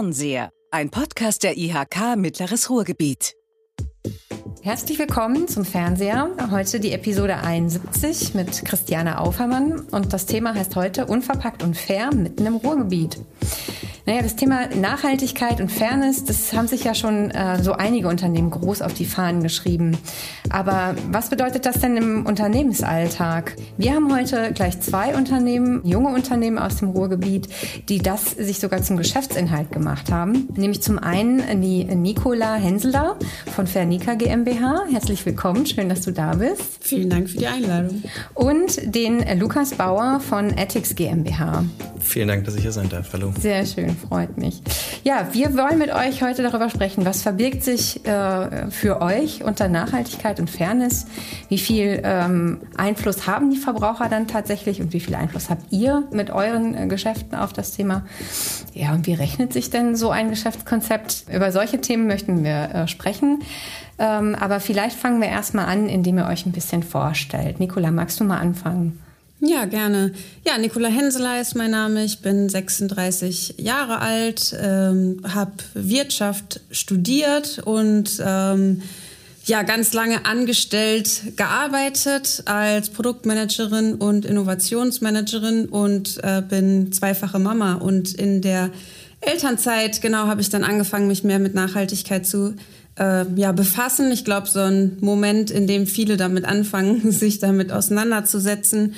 Fernseher, 0.00 0.50
ein 0.70 0.88
Podcast 0.88 1.42
der 1.42 1.58
IHK 1.58 2.16
Mittleres 2.16 2.70
Ruhrgebiet. 2.70 3.34
Herzlich 4.62 4.98
willkommen 4.98 5.46
zum 5.46 5.66
Fernseher. 5.66 6.30
Heute 6.50 6.80
die 6.80 6.92
Episode 6.92 7.36
71 7.36 8.32
mit 8.32 8.64
Christiane 8.64 9.20
Aufermann 9.20 9.80
und 9.90 10.14
das 10.14 10.24
Thema 10.24 10.54
heißt 10.54 10.74
heute 10.74 11.04
Unverpackt 11.04 11.62
und 11.62 11.76
fair 11.76 12.14
mitten 12.14 12.46
im 12.46 12.56
Ruhrgebiet. 12.56 13.18
Naja, 14.10 14.22
das 14.22 14.34
Thema 14.34 14.66
Nachhaltigkeit 14.74 15.60
und 15.60 15.70
Fairness, 15.70 16.24
das 16.24 16.52
haben 16.52 16.66
sich 16.66 16.82
ja 16.82 16.96
schon 16.96 17.30
äh, 17.30 17.62
so 17.62 17.74
einige 17.74 18.08
Unternehmen 18.08 18.50
groß 18.50 18.82
auf 18.82 18.92
die 18.92 19.04
Fahnen 19.04 19.40
geschrieben. 19.40 19.96
Aber 20.48 20.96
was 21.12 21.30
bedeutet 21.30 21.64
das 21.64 21.78
denn 21.78 21.96
im 21.96 22.26
Unternehmensalltag? 22.26 23.54
Wir 23.78 23.94
haben 23.94 24.12
heute 24.12 24.50
gleich 24.52 24.80
zwei 24.80 25.14
Unternehmen, 25.14 25.86
junge 25.86 26.08
Unternehmen 26.08 26.58
aus 26.58 26.78
dem 26.78 26.88
Ruhrgebiet, 26.88 27.50
die 27.88 27.98
das 27.98 28.32
sich 28.32 28.58
sogar 28.58 28.82
zum 28.82 28.96
Geschäftsinhalt 28.96 29.70
gemacht 29.70 30.10
haben. 30.10 30.48
Nämlich 30.56 30.82
zum 30.82 30.98
einen 30.98 31.60
die 31.62 31.84
Nicola 31.84 32.56
Henseler 32.56 33.16
von 33.54 33.68
Fernica 33.68 34.14
GmbH. 34.14 34.86
Herzlich 34.90 35.24
willkommen, 35.24 35.66
schön, 35.66 35.88
dass 35.88 36.00
du 36.00 36.10
da 36.10 36.34
bist. 36.34 36.80
Vielen 36.80 37.10
Dank 37.10 37.30
für 37.30 37.38
die 37.38 37.46
Einladung. 37.46 38.02
Und 38.34 38.92
den 38.92 39.38
Lukas 39.38 39.74
Bauer 39.74 40.18
von 40.18 40.50
Ethics 40.50 40.96
GmbH. 40.96 41.62
Vielen 42.00 42.28
Dank, 42.28 42.44
dass 42.44 42.56
ich 42.56 42.62
hier 42.62 42.72
sein 42.72 42.88
darf. 42.88 43.12
Hallo. 43.12 43.32
Sehr 43.38 43.64
schön, 43.64 43.96
freut 44.08 44.38
mich. 44.38 44.62
Ja, 45.04 45.28
wir 45.32 45.56
wollen 45.56 45.78
mit 45.78 45.92
euch 45.94 46.22
heute 46.22 46.42
darüber 46.42 46.70
sprechen, 46.70 47.04
was 47.04 47.22
verbirgt 47.22 47.62
sich 47.62 48.04
äh, 48.06 48.70
für 48.70 49.00
euch 49.00 49.44
unter 49.44 49.68
Nachhaltigkeit 49.68 50.40
und 50.40 50.50
Fairness? 50.50 51.06
Wie 51.48 51.58
viel 51.58 52.00
ähm, 52.04 52.60
Einfluss 52.76 53.26
haben 53.26 53.50
die 53.50 53.56
Verbraucher 53.56 54.08
dann 54.08 54.26
tatsächlich 54.26 54.80
und 54.80 54.92
wie 54.92 55.00
viel 55.00 55.14
Einfluss 55.14 55.50
habt 55.50 55.72
ihr 55.72 56.04
mit 56.12 56.30
euren 56.30 56.74
äh, 56.74 56.86
Geschäften 56.86 57.36
auf 57.36 57.52
das 57.52 57.72
Thema? 57.72 58.04
Ja, 58.74 58.92
und 58.92 59.06
wie 59.06 59.14
rechnet 59.14 59.52
sich 59.52 59.70
denn 59.70 59.96
so 59.96 60.10
ein 60.10 60.30
Geschäftskonzept? 60.30 61.26
Über 61.32 61.52
solche 61.52 61.80
Themen 61.80 62.06
möchten 62.06 62.44
wir 62.44 62.74
äh, 62.74 62.88
sprechen. 62.88 63.40
Ähm, 63.98 64.34
aber 64.34 64.60
vielleicht 64.60 64.96
fangen 64.96 65.20
wir 65.20 65.28
erstmal 65.28 65.66
an, 65.66 65.88
indem 65.88 66.18
ihr 66.18 66.26
euch 66.26 66.46
ein 66.46 66.52
bisschen 66.52 66.82
vorstellt. 66.82 67.60
Nicola, 67.60 67.90
magst 67.90 68.18
du 68.18 68.24
mal 68.24 68.38
anfangen? 68.38 68.98
Ja, 69.42 69.64
gerne. 69.64 70.12
Ja, 70.46 70.58
Nicola 70.58 70.88
Henseler 70.88 71.40
ist 71.40 71.56
mein 71.56 71.70
Name. 71.70 72.04
Ich 72.04 72.20
bin 72.20 72.50
36 72.50 73.54
Jahre 73.56 74.00
alt, 74.00 74.54
ähm, 74.60 75.22
habe 75.26 75.52
Wirtschaft 75.72 76.60
studiert 76.70 77.58
und 77.64 78.22
ähm, 78.22 78.82
ja, 79.46 79.62
ganz 79.62 79.94
lange 79.94 80.26
angestellt 80.26 81.36
gearbeitet 81.36 82.42
als 82.44 82.90
Produktmanagerin 82.90 83.94
und 83.94 84.26
Innovationsmanagerin 84.26 85.66
und 85.66 86.22
äh, 86.22 86.42
bin 86.46 86.92
zweifache 86.92 87.38
Mama. 87.38 87.74
Und 87.74 88.12
in 88.12 88.42
der 88.42 88.68
Elternzeit, 89.22 90.02
genau, 90.02 90.26
habe 90.26 90.42
ich 90.42 90.50
dann 90.50 90.64
angefangen, 90.64 91.08
mich 91.08 91.24
mehr 91.24 91.38
mit 91.38 91.54
Nachhaltigkeit 91.54 92.26
zu 92.26 92.56
äh, 92.98 93.24
ja, 93.36 93.52
befassen. 93.52 94.12
Ich 94.12 94.26
glaube, 94.26 94.48
so 94.48 94.60
ein 94.60 94.98
Moment, 95.00 95.50
in 95.50 95.66
dem 95.66 95.86
viele 95.86 96.18
damit 96.18 96.44
anfangen, 96.44 97.10
sich 97.10 97.38
damit 97.38 97.72
auseinanderzusetzen 97.72 98.94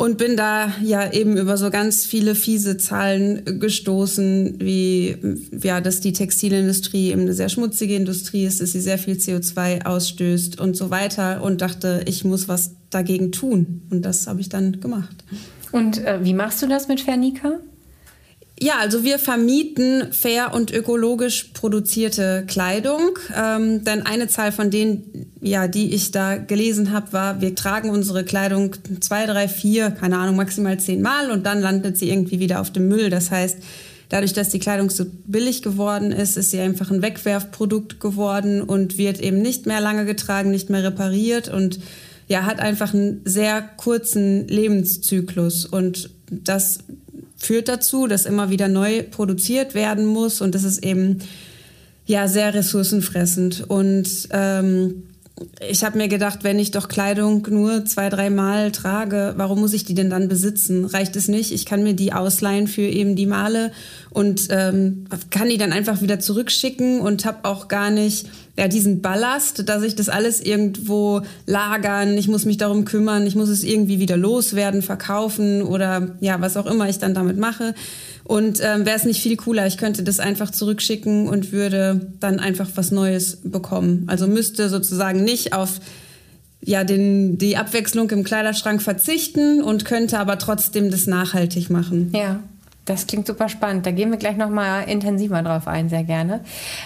und 0.00 0.16
bin 0.16 0.34
da 0.34 0.72
ja 0.82 1.12
eben 1.12 1.36
über 1.36 1.58
so 1.58 1.68
ganz 1.68 2.06
viele 2.06 2.34
fiese 2.34 2.78
Zahlen 2.78 3.60
gestoßen, 3.60 4.54
wie 4.58 5.14
ja, 5.62 5.82
dass 5.82 6.00
die 6.00 6.14
Textilindustrie 6.14 7.10
eben 7.10 7.20
eine 7.20 7.34
sehr 7.34 7.50
schmutzige 7.50 7.96
Industrie 7.96 8.46
ist, 8.46 8.62
dass 8.62 8.72
sie 8.72 8.80
sehr 8.80 8.96
viel 8.96 9.16
CO2 9.16 9.84
ausstößt 9.84 10.58
und 10.58 10.74
so 10.74 10.88
weiter 10.88 11.42
und 11.42 11.60
dachte, 11.60 12.02
ich 12.06 12.24
muss 12.24 12.48
was 12.48 12.76
dagegen 12.88 13.30
tun 13.30 13.82
und 13.90 14.00
das 14.00 14.26
habe 14.26 14.40
ich 14.40 14.48
dann 14.48 14.80
gemacht. 14.80 15.22
Und 15.70 16.02
äh, 16.02 16.24
wie 16.24 16.32
machst 16.32 16.62
du 16.62 16.66
das 16.66 16.88
mit 16.88 17.02
Fernica? 17.02 17.60
Ja, 18.62 18.74
also 18.78 19.04
wir 19.04 19.18
vermieten 19.18 20.12
fair 20.12 20.52
und 20.52 20.70
ökologisch 20.70 21.50
produzierte 21.54 22.44
Kleidung. 22.46 23.18
Ähm, 23.34 23.84
denn 23.84 24.04
eine 24.04 24.28
Zahl 24.28 24.52
von 24.52 24.70
denen, 24.70 25.09
ja, 25.40 25.68
die 25.68 25.94
ich 25.94 26.10
da 26.10 26.36
gelesen 26.36 26.92
habe, 26.92 27.12
war, 27.12 27.40
wir 27.40 27.54
tragen 27.54 27.90
unsere 27.90 28.24
Kleidung 28.24 28.76
zwei, 29.00 29.24
drei, 29.26 29.48
vier, 29.48 29.90
keine 29.90 30.18
Ahnung, 30.18 30.36
maximal 30.36 30.78
zehn 30.78 31.00
Mal 31.00 31.30
und 31.30 31.46
dann 31.46 31.60
landet 31.60 31.96
sie 31.96 32.10
irgendwie 32.10 32.40
wieder 32.40 32.60
auf 32.60 32.70
dem 32.70 32.88
Müll. 32.88 33.08
Das 33.08 33.30
heißt, 33.30 33.56
dadurch, 34.10 34.34
dass 34.34 34.50
die 34.50 34.58
Kleidung 34.58 34.90
so 34.90 35.06
billig 35.26 35.62
geworden 35.62 36.12
ist, 36.12 36.36
ist 36.36 36.50
sie 36.50 36.60
einfach 36.60 36.90
ein 36.90 37.00
Wegwerfprodukt 37.00 38.00
geworden 38.00 38.60
und 38.60 38.98
wird 38.98 39.20
eben 39.20 39.40
nicht 39.40 39.64
mehr 39.64 39.80
lange 39.80 40.04
getragen, 40.04 40.50
nicht 40.50 40.68
mehr 40.68 40.84
repariert 40.84 41.48
und 41.48 41.80
ja, 42.28 42.44
hat 42.44 42.60
einfach 42.60 42.92
einen 42.92 43.22
sehr 43.24 43.62
kurzen 43.62 44.46
Lebenszyklus 44.46 45.64
und 45.64 46.10
das 46.30 46.78
führt 47.36 47.68
dazu, 47.68 48.06
dass 48.06 48.26
immer 48.26 48.50
wieder 48.50 48.68
neu 48.68 49.02
produziert 49.02 49.74
werden 49.74 50.04
muss 50.04 50.42
und 50.42 50.54
das 50.54 50.64
ist 50.64 50.84
eben 50.84 51.20
ja 52.06 52.28
sehr 52.28 52.52
ressourcenfressend 52.52 53.64
und 53.68 54.28
ähm, 54.32 55.04
ich 55.66 55.84
habe 55.84 55.96
mir 55.96 56.08
gedacht, 56.08 56.44
wenn 56.44 56.58
ich 56.58 56.70
doch 56.70 56.88
Kleidung 56.88 57.46
nur 57.50 57.84
zwei, 57.84 58.08
dreimal 58.08 58.72
trage, 58.72 59.34
warum 59.36 59.60
muss 59.60 59.72
ich 59.72 59.84
die 59.84 59.94
denn 59.94 60.10
dann 60.10 60.28
besitzen? 60.28 60.84
Reicht 60.84 61.16
es 61.16 61.28
nicht? 61.28 61.52
Ich 61.52 61.66
kann 61.66 61.82
mir 61.82 61.94
die 61.94 62.12
ausleihen 62.12 62.66
für 62.66 62.82
eben 62.82 63.16
die 63.16 63.26
Male 63.26 63.72
und 64.10 64.48
ähm, 64.50 65.06
kann 65.30 65.48
die 65.48 65.58
dann 65.58 65.72
einfach 65.72 66.02
wieder 66.02 66.20
zurückschicken 66.20 67.00
und 67.00 67.24
habe 67.24 67.44
auch 67.44 67.68
gar 67.68 67.90
nicht 67.90 68.26
ja, 68.60 68.68
diesen 68.68 69.00
Ballast, 69.00 69.66
dass 69.70 69.82
ich 69.82 69.94
das 69.94 70.10
alles 70.10 70.38
irgendwo 70.38 71.22
lagern, 71.46 72.18
ich 72.18 72.28
muss 72.28 72.44
mich 72.44 72.58
darum 72.58 72.84
kümmern, 72.84 73.26
ich 73.26 73.34
muss 73.34 73.48
es 73.48 73.64
irgendwie 73.64 74.00
wieder 74.00 74.18
loswerden, 74.18 74.82
verkaufen 74.82 75.62
oder 75.62 76.08
ja, 76.20 76.42
was 76.42 76.58
auch 76.58 76.66
immer 76.66 76.86
ich 76.86 76.98
dann 76.98 77.14
damit 77.14 77.38
mache. 77.38 77.74
Und 78.22 78.60
ähm, 78.62 78.84
wäre 78.84 78.98
es 78.98 79.04
nicht 79.04 79.22
viel 79.22 79.38
cooler, 79.38 79.66
ich 79.66 79.78
könnte 79.78 80.02
das 80.02 80.20
einfach 80.20 80.50
zurückschicken 80.50 81.26
und 81.26 81.52
würde 81.52 82.12
dann 82.20 82.38
einfach 82.38 82.68
was 82.74 82.90
Neues 82.90 83.38
bekommen. 83.42 84.04
Also 84.08 84.26
müsste 84.26 84.68
sozusagen 84.68 85.24
nicht 85.24 85.54
auf 85.54 85.80
ja, 86.62 86.84
den, 86.84 87.38
die 87.38 87.56
Abwechslung 87.56 88.10
im 88.10 88.24
Kleiderschrank 88.24 88.82
verzichten 88.82 89.62
und 89.62 89.86
könnte 89.86 90.18
aber 90.18 90.36
trotzdem 90.36 90.90
das 90.90 91.06
nachhaltig 91.06 91.70
machen. 91.70 92.12
Ja. 92.14 92.42
Das 92.90 93.06
klingt 93.06 93.24
super 93.24 93.48
spannend. 93.48 93.86
Da 93.86 93.92
gehen 93.92 94.10
wir 94.10 94.18
gleich 94.18 94.36
noch 94.36 94.50
mal 94.50 94.82
intensiver 94.82 95.40
drauf 95.42 95.68
ein, 95.68 95.88
sehr 95.88 96.02
gerne. 96.02 96.40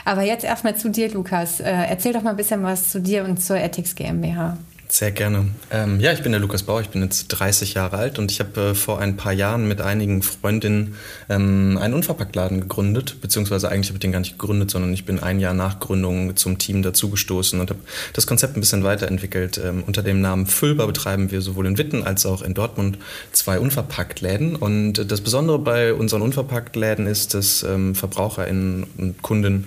Aber 0.05 0.21
jetzt 0.21 0.45
erstmal 0.45 0.77
zu 0.77 0.91
dir, 0.91 1.11
Lukas. 1.11 1.61
Äh, 1.61 1.73
erzähl 1.89 2.13
doch 2.13 2.21
mal 2.21 2.33
ein 2.33 2.37
bisschen 2.37 2.63
was 2.63 2.91
zu 2.91 3.01
dir 3.01 3.25
und 3.25 3.43
zur 3.43 3.57
Ethics 3.57 3.95
GmbH. 3.95 4.59
Sehr 4.89 5.11
gerne. 5.11 5.49
Ähm, 5.71 5.99
ja, 5.99 6.13
ich 6.13 6.23
bin 6.23 6.31
der 6.31 6.41
Lukas 6.41 6.63
Bauer, 6.63 6.81
ich 6.81 6.91
bin 6.91 7.03
jetzt 7.03 7.29
30 7.29 7.75
Jahre 7.75 7.97
alt 7.97 8.19
und 8.19 8.31
ich 8.31 8.39
habe 8.39 8.61
äh, 8.61 8.75
vor 8.75 9.01
ein 9.01 9.17
paar 9.17 9.33
Jahren 9.33 9.67
mit 9.67 9.81
einigen 9.81 10.23
Freundinnen 10.23 10.95
ähm, 11.29 11.79
einen 11.81 11.95
Unverpacktladen 11.95 12.61
gegründet, 12.61 13.17
beziehungsweise 13.21 13.71
eigentlich 13.71 13.89
habe 13.89 13.97
ich 13.97 14.01
den 14.01 14.13
gar 14.13 14.21
nicht 14.21 14.39
gegründet, 14.39 14.71
sondern 14.71 14.93
ich 14.93 15.05
bin 15.05 15.19
ein 15.21 15.41
Jahr 15.41 15.55
nach 15.55 15.81
Gründung 15.81 16.37
zum 16.37 16.59
Team 16.59 16.83
dazugestoßen 16.83 17.59
und 17.61 17.71
habe 17.71 17.81
das 18.13 18.27
Konzept 18.27 18.57
ein 18.57 18.61
bisschen 18.61 18.85
weiterentwickelt. 18.85 19.59
Ähm, 19.65 19.83
unter 19.87 20.03
dem 20.03 20.21
Namen 20.21 20.47
Füllbar 20.47 20.87
betreiben 20.87 21.31
wir 21.31 21.41
sowohl 21.41 21.67
in 21.67 21.79
Witten 21.79 22.05
als 22.05 22.27
auch 22.27 22.43
in 22.43 22.55
Dortmund 22.55 22.99
zwei 23.33 23.59
Unverpacktläden 23.59 24.55
und 24.55 25.11
das 25.11 25.23
Besondere 25.23 25.59
bei 25.59 25.95
unseren 25.95 26.23
Unverpacktläden 26.23 27.07
ist, 27.07 27.35
dass 27.35 27.63
ähm, 27.63 27.95
VerbraucherInnen 27.95 28.87
und 28.99 29.23
Kunden 29.23 29.65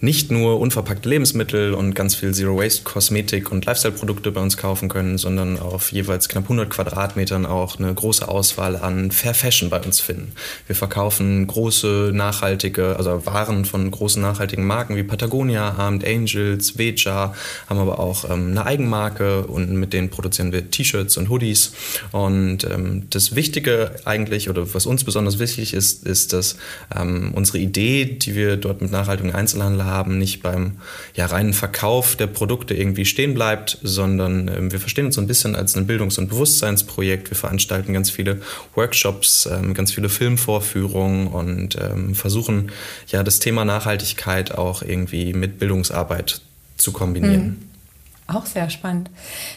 nicht 0.00 0.30
nur 0.30 0.60
unverpackte 0.60 1.08
Lebensmittel 1.08 1.72
und 1.72 1.94
ganz 1.94 2.14
viel 2.14 2.32
Zero-Waste-Kosmetik 2.32 3.50
und 3.50 3.64
Lifestyle-Produkte 3.64 4.30
bei 4.30 4.40
uns 4.40 4.56
kaufen, 4.56 4.67
kaufen 4.68 4.90
können, 4.90 5.16
sondern 5.16 5.58
auf 5.58 5.92
jeweils 5.92 6.28
knapp 6.28 6.42
100 6.42 6.68
Quadratmetern 6.68 7.46
auch 7.46 7.78
eine 7.78 7.94
große 7.94 8.28
Auswahl 8.28 8.76
an 8.76 9.10
Fair 9.10 9.32
Fashion 9.32 9.70
bei 9.70 9.80
uns 9.80 9.98
finden. 9.98 10.32
Wir 10.66 10.76
verkaufen 10.76 11.46
große 11.46 12.10
nachhaltige, 12.12 12.96
also 12.96 13.24
Waren 13.24 13.64
von 13.64 13.90
großen 13.90 14.20
nachhaltigen 14.20 14.66
Marken 14.66 14.94
wie 14.96 15.04
Patagonia, 15.04 15.70
Armed 15.78 16.06
Angels, 16.06 16.76
Veja, 16.76 17.32
haben 17.66 17.78
aber 17.78 17.98
auch 17.98 18.28
ähm, 18.28 18.50
eine 18.50 18.66
Eigenmarke 18.66 19.46
und 19.46 19.72
mit 19.72 19.94
denen 19.94 20.10
produzieren 20.10 20.52
wir 20.52 20.70
T-Shirts 20.70 21.16
und 21.16 21.30
Hoodies. 21.30 21.72
Und 22.12 22.64
ähm, 22.64 23.06
das 23.08 23.34
Wichtige 23.34 23.92
eigentlich 24.04 24.50
oder 24.50 24.74
was 24.74 24.84
uns 24.84 25.02
besonders 25.02 25.38
wichtig 25.38 25.72
ist, 25.72 26.06
ist, 26.06 26.34
dass 26.34 26.58
ähm, 26.94 27.32
unsere 27.34 27.56
Idee, 27.56 28.04
die 28.04 28.34
wir 28.34 28.58
dort 28.58 28.82
mit 28.82 28.92
nachhaltigem 28.92 29.34
Einzelhandel 29.34 29.86
haben, 29.86 30.18
nicht 30.18 30.42
beim 30.42 30.72
ja, 31.14 31.24
reinen 31.24 31.54
Verkauf 31.54 32.16
der 32.16 32.26
Produkte 32.26 32.74
irgendwie 32.74 33.06
stehen 33.06 33.32
bleibt, 33.32 33.78
sondern 33.82 34.47
ähm, 34.48 34.72
wir 34.72 34.80
verstehen 34.80 35.06
uns 35.06 35.14
so 35.14 35.20
ein 35.20 35.26
bisschen 35.26 35.54
als 35.54 35.76
ein 35.76 35.86
Bildungs- 35.86 36.18
und 36.18 36.28
Bewusstseinsprojekt. 36.28 37.30
Wir 37.30 37.36
veranstalten 37.36 37.92
ganz 37.92 38.10
viele 38.10 38.40
Workshops, 38.74 39.48
ähm, 39.50 39.74
ganz 39.74 39.92
viele 39.92 40.08
Filmvorführungen 40.08 41.28
und 41.28 41.76
ähm, 41.80 42.14
versuchen 42.14 42.72
ja 43.08 43.22
das 43.22 43.38
Thema 43.38 43.64
Nachhaltigkeit 43.64 44.52
auch 44.52 44.82
irgendwie 44.82 45.32
mit 45.32 45.58
Bildungsarbeit 45.58 46.40
zu 46.76 46.92
kombinieren. 46.92 47.67
Auch 48.30 48.44
sehr 48.44 48.68
spannend. 48.68 49.08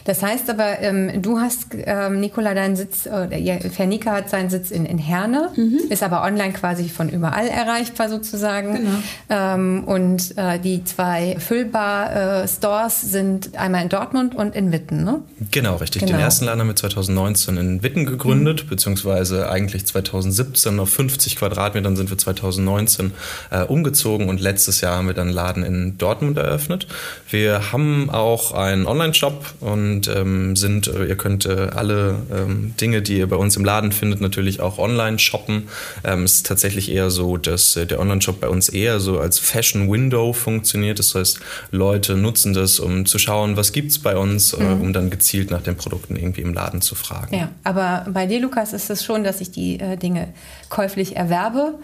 Das 0.06 0.22
heißt 0.22 0.48
aber, 0.48 0.80
ähm, 0.80 1.20
du 1.20 1.38
hast, 1.38 1.66
ähm, 1.74 2.20
Nicola, 2.20 2.54
deinen 2.54 2.74
Sitz, 2.74 3.04
äh, 3.04 3.38
ja, 3.38 3.58
Fernika 3.58 4.12
hat 4.12 4.30
seinen 4.30 4.48
Sitz 4.48 4.70
in, 4.70 4.86
in 4.86 4.96
Herne, 4.96 5.50
mhm. 5.54 5.78
ist 5.90 6.02
aber 6.02 6.22
online 6.22 6.54
quasi 6.54 6.88
von 6.88 7.10
überall 7.10 7.48
erreichbar 7.48 8.08
sozusagen. 8.08 8.76
Genau. 8.76 8.98
Ähm, 9.28 9.84
und 9.84 10.38
äh, 10.38 10.58
die 10.58 10.84
zwei 10.84 11.36
Füllbar-Stores 11.38 13.02
äh, 13.02 13.06
sind 13.06 13.56
einmal 13.58 13.82
in 13.82 13.90
Dortmund 13.90 14.34
und 14.34 14.56
in 14.56 14.72
Witten, 14.72 15.04
ne? 15.04 15.20
Genau, 15.50 15.76
richtig. 15.76 16.00
Genau. 16.00 16.12
Den 16.12 16.20
ersten 16.20 16.46
Laden 16.46 16.60
haben 16.60 16.68
wir 16.68 16.76
2019 16.76 17.58
in 17.58 17.82
Witten 17.82 18.06
gegründet, 18.06 18.64
mhm. 18.64 18.68
beziehungsweise 18.70 19.50
eigentlich 19.50 19.84
2017 19.84 20.80
auf 20.80 20.88
50 20.88 21.36
Quadratmetern 21.36 21.94
sind 21.94 22.08
wir 22.08 22.16
2019 22.16 23.12
äh, 23.50 23.64
umgezogen 23.64 24.30
und 24.30 24.40
letztes 24.40 24.80
Jahr 24.80 24.96
haben 24.96 25.08
wir 25.08 25.14
dann 25.14 25.28
einen 25.28 25.36
Laden 25.36 25.62
in 25.62 25.98
Dortmund 25.98 26.38
eröffnet. 26.38 26.86
Wir 27.28 27.70
haben 27.70 28.08
auch 28.08 28.61
einen 28.64 28.86
Online-Shop 28.86 29.54
und 29.60 30.08
ähm, 30.08 30.56
sind, 30.56 30.86
äh, 30.86 31.06
ihr 31.06 31.16
könnt 31.16 31.46
äh, 31.46 31.68
alle 31.74 32.16
ähm, 32.32 32.74
Dinge, 32.80 33.02
die 33.02 33.18
ihr 33.18 33.28
bei 33.28 33.36
uns 33.36 33.56
im 33.56 33.64
Laden 33.64 33.92
findet, 33.92 34.20
natürlich 34.20 34.60
auch 34.60 34.78
online 34.78 35.18
shoppen. 35.18 35.68
Ähm, 36.04 36.24
es 36.24 36.34
ist 36.36 36.46
tatsächlich 36.46 36.90
eher 36.90 37.10
so, 37.10 37.36
dass 37.36 37.76
äh, 37.76 37.86
der 37.86 38.00
Online-Shop 38.00 38.40
bei 38.40 38.48
uns 38.48 38.68
eher 38.68 39.00
so 39.00 39.18
als 39.18 39.38
Fashion-Window 39.38 40.32
funktioniert. 40.32 40.98
Das 40.98 41.14
heißt, 41.14 41.40
Leute 41.70 42.16
nutzen 42.16 42.54
das, 42.54 42.80
um 42.80 43.06
zu 43.06 43.18
schauen, 43.18 43.56
was 43.56 43.72
gibt 43.72 43.90
es 43.90 43.98
bei 43.98 44.16
uns, 44.16 44.52
äh, 44.52 44.62
mhm. 44.62 44.80
um 44.80 44.92
dann 44.92 45.10
gezielt 45.10 45.50
nach 45.50 45.62
den 45.62 45.76
Produkten 45.76 46.16
irgendwie 46.16 46.42
im 46.42 46.54
Laden 46.54 46.80
zu 46.80 46.94
fragen. 46.94 47.36
Ja, 47.36 47.48
aber 47.64 48.06
bei 48.10 48.26
dir, 48.26 48.40
Lukas, 48.40 48.72
ist 48.72 48.90
es 48.90 49.04
schon, 49.04 49.24
dass 49.24 49.40
ich 49.40 49.50
die 49.50 49.80
äh, 49.80 49.96
Dinge 49.96 50.32
käuflich 50.68 51.16
erwerbe 51.16 51.74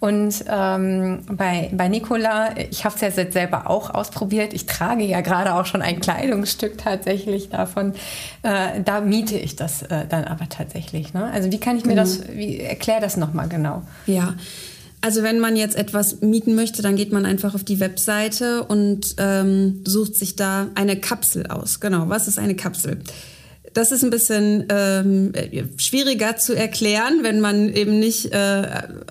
und 0.00 0.44
ähm, 0.48 1.20
bei, 1.30 1.70
bei 1.72 1.88
Nicola, 1.88 2.56
ich 2.70 2.84
habe 2.84 2.94
es 2.94 3.00
ja 3.00 3.08
jetzt 3.08 3.32
selber 3.32 3.68
auch 3.68 3.90
ausprobiert. 3.90 4.52
Ich 4.52 4.66
trage 4.66 5.04
ja 5.04 5.22
gerade 5.22 5.54
auch 5.54 5.66
schon 5.66 5.82
ein 5.82 6.00
Kleidungsstück 6.00 6.78
tatsächlich 6.78 7.48
davon. 7.48 7.94
Äh, 8.42 8.80
da 8.84 9.00
miete 9.00 9.36
ich 9.36 9.56
das 9.56 9.82
äh, 9.82 10.06
dann 10.08 10.24
aber 10.24 10.48
tatsächlich. 10.48 11.14
Ne? 11.14 11.28
Also 11.32 11.50
wie 11.50 11.58
kann 11.58 11.76
ich 11.76 11.84
mir 11.84 11.94
genau. 11.94 12.02
das, 12.02 12.28
wie 12.28 12.60
erklär 12.60 13.00
das 13.00 13.16
nochmal 13.16 13.48
genau? 13.48 13.82
Ja. 14.06 14.34
Also 15.00 15.22
wenn 15.22 15.40
man 15.40 15.56
jetzt 15.56 15.76
etwas 15.76 16.20
mieten 16.20 16.54
möchte, 16.54 16.82
dann 16.82 16.96
geht 16.96 17.12
man 17.12 17.26
einfach 17.26 17.54
auf 17.54 17.64
die 17.64 17.80
Webseite 17.80 18.64
und 18.64 19.14
ähm, 19.18 19.82
sucht 19.86 20.14
sich 20.14 20.36
da 20.36 20.68
eine 20.74 20.96
Kapsel 20.96 21.46
aus. 21.46 21.80
Genau, 21.80 22.08
was 22.08 22.28
ist 22.28 22.38
eine 22.38 22.54
Kapsel? 22.54 23.00
Das 23.78 23.92
ist 23.92 24.02
ein 24.02 24.10
bisschen 24.10 24.66
ähm, 24.70 25.32
schwieriger 25.76 26.36
zu 26.36 26.52
erklären, 26.52 27.20
wenn 27.22 27.38
man 27.38 27.72
eben 27.72 28.00
nicht 28.00 28.32
äh, 28.32 28.66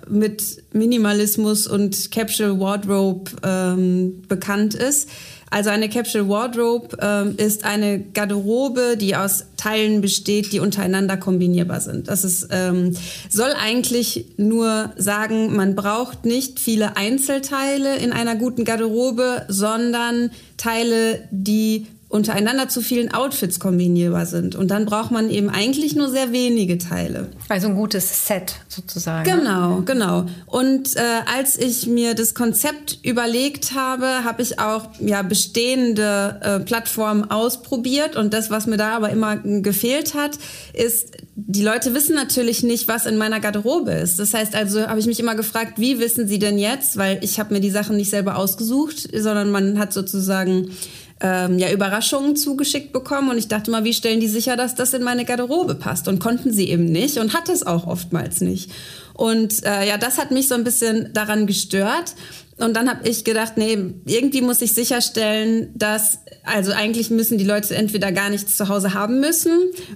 mit 0.09 0.61
Minimalismus 0.73 1.67
und 1.67 2.11
Capsule 2.11 2.59
Wardrobe 2.59 3.31
ähm, 3.43 4.23
bekannt 4.27 4.75
ist. 4.75 5.07
Also 5.49 5.69
eine 5.69 5.87
Capsule 5.87 6.27
Wardrobe 6.27 6.97
ähm, 6.99 7.35
ist 7.37 7.63
eine 7.63 8.01
Garderobe, 8.01 8.97
die 8.99 9.15
aus 9.15 9.45
Teilen 9.55 10.01
besteht, 10.01 10.51
die 10.51 10.59
untereinander 10.59 11.15
kombinierbar 11.15 11.79
sind. 11.79 12.09
Das 12.09 12.25
ist, 12.25 12.49
ähm, 12.51 12.93
soll 13.29 13.53
eigentlich 13.57 14.33
nur 14.35 14.91
sagen, 14.97 15.55
man 15.55 15.75
braucht 15.75 16.25
nicht 16.25 16.59
viele 16.59 16.97
Einzelteile 16.97 17.95
in 17.99 18.11
einer 18.11 18.35
guten 18.35 18.65
Garderobe, 18.65 19.45
sondern 19.47 20.31
Teile, 20.57 21.25
die 21.31 21.87
untereinander 22.09 22.69
zu 22.69 22.81
vielen 22.81 23.13
Outfits 23.13 23.59
kombinierbar 23.59 24.25
sind. 24.25 24.55
Und 24.55 24.71
dann 24.71 24.85
braucht 24.85 25.11
man 25.11 25.29
eben 25.29 25.49
eigentlich 25.49 25.93
nur 25.93 26.09
sehr 26.09 26.31
wenige 26.31 26.77
Teile. 26.77 27.27
Also 27.49 27.67
ein 27.67 27.75
gutes 27.75 28.27
Set 28.27 28.55
sozusagen. 28.69 29.29
Genau, 29.29 29.81
genau. 29.81 30.25
Und 30.45 30.95
äh, 30.95 31.01
als 31.25 31.57
ich 31.57 31.85
mir 31.85 32.15
das 32.15 32.33
Konzept 32.33 32.99
überlegt 33.03 33.73
habe, 33.75 34.23
habe 34.23 34.41
ich 34.41 34.57
auch 34.57 34.87
ja, 35.01 35.21
bestehende 35.21 36.39
äh, 36.41 36.59
Plattformen 36.61 37.29
ausprobiert. 37.29 38.15
Und 38.15 38.33
das, 38.33 38.49
was 38.49 38.67
mir 38.67 38.77
da 38.77 38.95
aber 38.95 39.09
immer 39.09 39.35
gefehlt 39.37 40.13
hat, 40.13 40.39
ist, 40.71 41.11
die 41.35 41.61
Leute 41.61 41.93
wissen 41.93 42.15
natürlich 42.15 42.63
nicht, 42.63 42.87
was 42.87 43.05
in 43.05 43.17
meiner 43.17 43.41
Garderobe 43.41 43.91
ist. 43.91 44.17
Das 44.17 44.33
heißt 44.33 44.55
also, 44.55 44.87
habe 44.87 44.99
ich 45.01 45.07
mich 45.07 45.19
immer 45.19 45.35
gefragt, 45.35 45.73
wie 45.75 45.99
wissen 45.99 46.25
sie 46.25 46.39
denn 46.39 46.57
jetzt? 46.57 46.95
Weil 46.95 47.19
ich 47.21 47.37
habe 47.37 47.53
mir 47.53 47.59
die 47.59 47.69
Sachen 47.69 47.97
nicht 47.97 48.09
selber 48.09 48.37
ausgesucht, 48.37 49.09
sondern 49.13 49.51
man 49.51 49.77
hat 49.77 49.91
sozusagen 49.91 50.71
ähm, 51.19 51.57
ja, 51.57 51.71
Überraschungen 51.71 52.35
zugeschickt 52.35 52.93
bekommen 52.93 53.29
und 53.29 53.37
ich 53.37 53.47
dachte 53.47 53.71
mal, 53.71 53.83
wie 53.83 53.93
stellen 53.93 54.19
die 54.19 54.27
sicher, 54.27 54.55
dass 54.55 54.75
das 54.75 54.93
in 54.93 55.03
meine 55.03 55.25
Garderobe 55.25 55.75
passt? 55.75 56.07
Und 56.07 56.19
konnten 56.19 56.51
sie 56.53 56.69
eben 56.69 56.85
nicht 56.85 57.17
und 57.17 57.33
hat 57.33 57.49
es 57.49 57.65
auch 57.65 57.87
oftmals 57.87 58.41
nicht. 58.41 58.71
Und 59.13 59.65
äh, 59.65 59.87
ja, 59.87 59.97
das 59.97 60.19
hat 60.19 60.31
mich 60.31 60.47
so 60.47 60.55
ein 60.55 60.63
bisschen 60.63 61.11
daran 61.13 61.47
gestört. 61.47 62.13
Und 62.59 62.75
dann 62.75 62.89
habe 62.89 63.07
ich 63.07 63.23
gedacht, 63.23 63.53
nee, 63.57 63.77
irgendwie 64.05 64.41
muss 64.41 64.61
ich 64.63 64.73
sicherstellen, 64.73 65.69
dass, 65.75 66.19
also 66.43 66.71
eigentlich 66.71 67.11
müssen 67.11 67.37
die 67.37 67.43
Leute 67.43 67.75
entweder 67.75 68.11
gar 68.11 68.31
nichts 68.31 68.57
zu 68.57 68.67
Hause 68.67 68.95
haben 68.95 69.19
müssen 69.19 69.51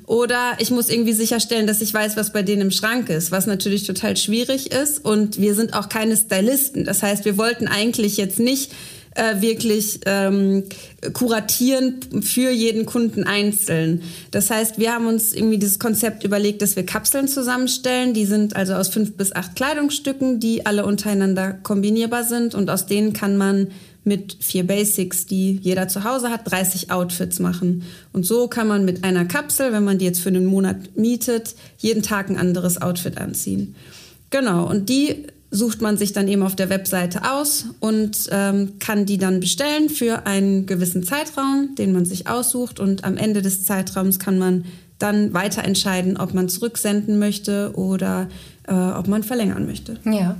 oder 0.05 0.53
ich 0.59 0.69
muss 0.69 0.89
irgendwie 0.89 1.13
sicherstellen, 1.13 1.65
dass 1.65 1.81
ich 1.81 1.91
weiß, 1.91 2.17
was 2.17 2.31
bei 2.31 2.43
denen 2.43 2.61
im 2.61 2.71
Schrank 2.71 3.09
ist, 3.09 3.31
was 3.31 3.47
natürlich 3.47 3.87
total 3.87 4.15
schwierig 4.15 4.71
ist. 4.71 5.03
Und 5.03 5.39
wir 5.39 5.55
sind 5.55 5.73
auch 5.73 5.89
keine 5.89 6.15
Stylisten. 6.15 6.85
Das 6.85 7.01
heißt, 7.01 7.25
wir 7.25 7.37
wollten 7.37 7.67
eigentlich 7.67 8.17
jetzt 8.17 8.39
nicht 8.39 8.71
äh, 9.15 9.41
wirklich 9.41 10.01
ähm, 10.05 10.63
kuratieren 11.13 11.99
für 12.21 12.49
jeden 12.49 12.85
Kunden 12.85 13.23
einzeln. 13.23 14.03
Das 14.31 14.49
heißt, 14.49 14.79
wir 14.79 14.93
haben 14.93 15.07
uns 15.07 15.33
irgendwie 15.33 15.57
dieses 15.57 15.79
Konzept 15.79 16.23
überlegt, 16.23 16.61
dass 16.61 16.75
wir 16.75 16.85
Kapseln 16.85 17.27
zusammenstellen. 17.27 18.13
Die 18.13 18.25
sind 18.25 18.55
also 18.55 18.73
aus 18.73 18.89
fünf 18.89 19.17
bis 19.17 19.33
acht 19.33 19.55
Kleidungsstücken, 19.55 20.39
die 20.39 20.65
alle 20.65 20.85
untereinander 20.85 21.53
kombinierbar 21.53 22.23
sind 22.23 22.55
und 22.55 22.69
aus 22.69 22.85
denen 22.85 23.13
kann 23.13 23.37
man 23.37 23.67
mit 24.03 24.37
vier 24.39 24.65
Basics, 24.65 25.25
die 25.25 25.59
jeder 25.61 25.87
zu 25.87 26.03
Hause 26.03 26.29
hat, 26.29 26.49
30 26.49 26.89
Outfits 26.89 27.39
machen. 27.39 27.83
Und 28.13 28.25
so 28.25 28.47
kann 28.47 28.67
man 28.67 28.83
mit 28.83 29.03
einer 29.03 29.25
Kapsel, 29.25 29.73
wenn 29.73 29.83
man 29.83 29.99
die 29.99 30.05
jetzt 30.05 30.21
für 30.21 30.29
einen 30.29 30.45
Monat 30.45 30.95
mietet, 30.97 31.55
jeden 31.77 32.01
Tag 32.01 32.29
ein 32.29 32.37
anderes 32.37 32.81
Outfit 32.81 33.19
anziehen. 33.19 33.75
Genau, 34.31 34.67
und 34.67 34.89
die 34.89 35.27
sucht 35.51 35.81
man 35.81 35.97
sich 35.97 36.13
dann 36.13 36.29
eben 36.29 36.43
auf 36.43 36.55
der 36.55 36.69
Webseite 36.69 37.29
aus 37.29 37.65
und 37.81 38.29
ähm, 38.31 38.79
kann 38.79 39.05
die 39.05 39.17
dann 39.17 39.41
bestellen 39.41 39.89
für 39.89 40.25
einen 40.25 40.65
gewissen 40.65 41.03
Zeitraum, 41.03 41.75
den 41.77 41.91
man 41.91 42.05
sich 42.05 42.27
aussucht. 42.29 42.79
Und 42.79 43.03
am 43.03 43.17
Ende 43.17 43.41
des 43.41 43.65
Zeitraums 43.65 44.17
kann 44.17 44.39
man 44.39 44.63
dann 44.97 45.33
weiter 45.33 45.63
entscheiden, 45.63 46.15
ob 46.15 46.33
man 46.33 46.47
zurücksenden 46.47 47.19
möchte 47.19 47.73
oder 47.75 48.27
äh, 48.67 48.73
ob 48.73 49.09
man 49.09 49.23
verlängern 49.23 49.65
möchte. 49.65 49.99
Ja. 50.05 50.37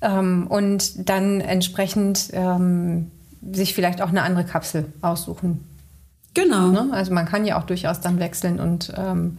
Ähm, 0.00 0.46
und 0.46 1.08
dann 1.08 1.42
entsprechend 1.42 2.30
ähm, 2.32 3.10
sich 3.52 3.74
vielleicht 3.74 4.00
auch 4.00 4.08
eine 4.08 4.22
andere 4.22 4.44
Kapsel 4.44 4.86
aussuchen. 5.02 5.64
Genau. 6.32 6.68
Ne? 6.68 6.88
Also 6.92 7.12
man 7.12 7.26
kann 7.26 7.44
ja 7.44 7.58
auch 7.58 7.64
durchaus 7.64 8.00
dann 8.00 8.18
wechseln 8.18 8.58
und 8.58 8.92
ähm, 8.96 9.38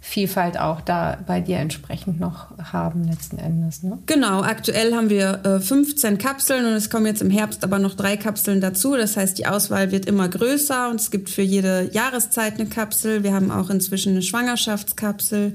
Vielfalt 0.00 0.58
auch 0.58 0.80
da 0.80 1.18
bei 1.26 1.40
dir 1.40 1.56
entsprechend 1.56 2.20
noch 2.20 2.46
haben 2.72 3.08
letzten 3.08 3.38
Endes. 3.38 3.82
Ne? 3.82 3.98
Genau, 4.06 4.42
aktuell 4.42 4.94
haben 4.94 5.10
wir 5.10 5.44
äh, 5.44 5.60
15 5.60 6.18
Kapseln 6.18 6.64
und 6.64 6.74
es 6.74 6.90
kommen 6.90 7.06
jetzt 7.06 7.22
im 7.22 7.30
Herbst 7.30 7.64
aber 7.64 7.78
noch 7.78 7.94
drei 7.94 8.16
Kapseln 8.16 8.60
dazu. 8.60 8.94
Das 8.96 9.16
heißt, 9.16 9.36
die 9.36 9.46
Auswahl 9.46 9.90
wird 9.90 10.06
immer 10.06 10.28
größer 10.28 10.90
und 10.90 11.00
es 11.00 11.10
gibt 11.10 11.28
für 11.28 11.42
jede 11.42 11.90
Jahreszeit 11.92 12.60
eine 12.60 12.68
Kapsel. 12.68 13.24
Wir 13.24 13.34
haben 13.34 13.50
auch 13.50 13.68
inzwischen 13.68 14.12
eine 14.12 14.22
Schwangerschaftskapsel. 14.22 15.54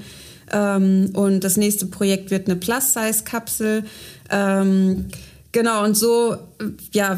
Ähm, 0.52 1.12
und 1.14 1.44
das 1.44 1.58
nächste 1.58 1.86
Projekt 1.86 2.32
wird 2.32 2.48
eine 2.48 2.58
Plus-Size-Kapsel. 2.58 3.86
Ähm, 4.30 5.06
Genau, 5.54 5.84
und 5.84 5.98
so 5.98 6.38
ja, 6.94 7.18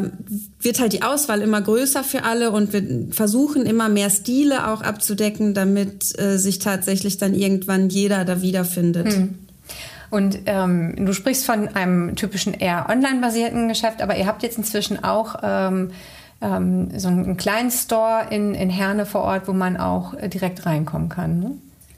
wird 0.59 0.79
halt 0.79 0.93
die 0.93 1.03
Auswahl 1.03 1.41
immer 1.41 1.61
größer 1.61 2.03
für 2.03 2.23
alle 2.23 2.49
und 2.51 2.73
wir 2.73 3.13
versuchen 3.13 3.65
immer 3.65 3.89
mehr 3.89 4.09
Stile 4.09 4.67
auch 4.67 4.81
abzudecken, 4.81 5.53
damit 5.53 6.17
äh, 6.19 6.37
sich 6.37 6.57
tatsächlich 6.57 7.17
dann 7.17 7.35
irgendwann 7.35 7.89
jeder 7.89 8.25
da 8.25 8.41
wiederfindet. 8.41 9.13
Hm. 9.13 9.37
Und 10.09 10.39
ähm, 10.45 11.05
du 11.05 11.13
sprichst 11.13 11.45
von 11.45 11.69
einem 11.69 12.15
typischen 12.15 12.53
eher 12.53 12.87
online-basierten 12.89 13.67
Geschäft, 13.67 14.01
aber 14.01 14.17
ihr 14.17 14.27
habt 14.27 14.43
jetzt 14.43 14.57
inzwischen 14.57 15.03
auch 15.03 15.35
ähm, 15.43 15.91
ähm, 16.41 16.89
so 16.99 17.07
einen 17.07 17.37
kleinen 17.37 17.71
Store 17.71 18.27
in, 18.29 18.53
in 18.53 18.69
Herne 18.69 19.05
vor 19.05 19.21
Ort, 19.21 19.47
wo 19.47 19.53
man 19.53 19.77
auch 19.77 20.13
äh, 20.13 20.27
direkt 20.27 20.65
reinkommen 20.65 21.09
kann. 21.09 21.39
Ne? 21.39 21.51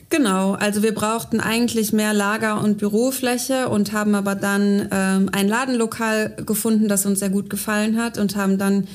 Genau, 0.09 0.53
also 0.53 0.83
wir 0.83 0.93
brauchten 0.93 1.39
eigentlich 1.39 1.91
mehr 1.91 2.13
Lager- 2.13 2.61
und 2.61 2.77
Bürofläche 2.77 3.69
und 3.69 3.91
haben 3.91 4.13
aber 4.13 4.35
dann 4.35 4.87
ähm, 4.91 5.29
ein 5.31 5.47
Ladenlokal 5.47 6.35
gefunden, 6.45 6.87
das 6.87 7.05
uns 7.05 7.19
sehr 7.19 7.31
gut 7.31 7.49
gefallen 7.49 7.97
hat 7.99 8.17
und 8.17 8.35
haben 8.35 8.57
dann 8.57 8.87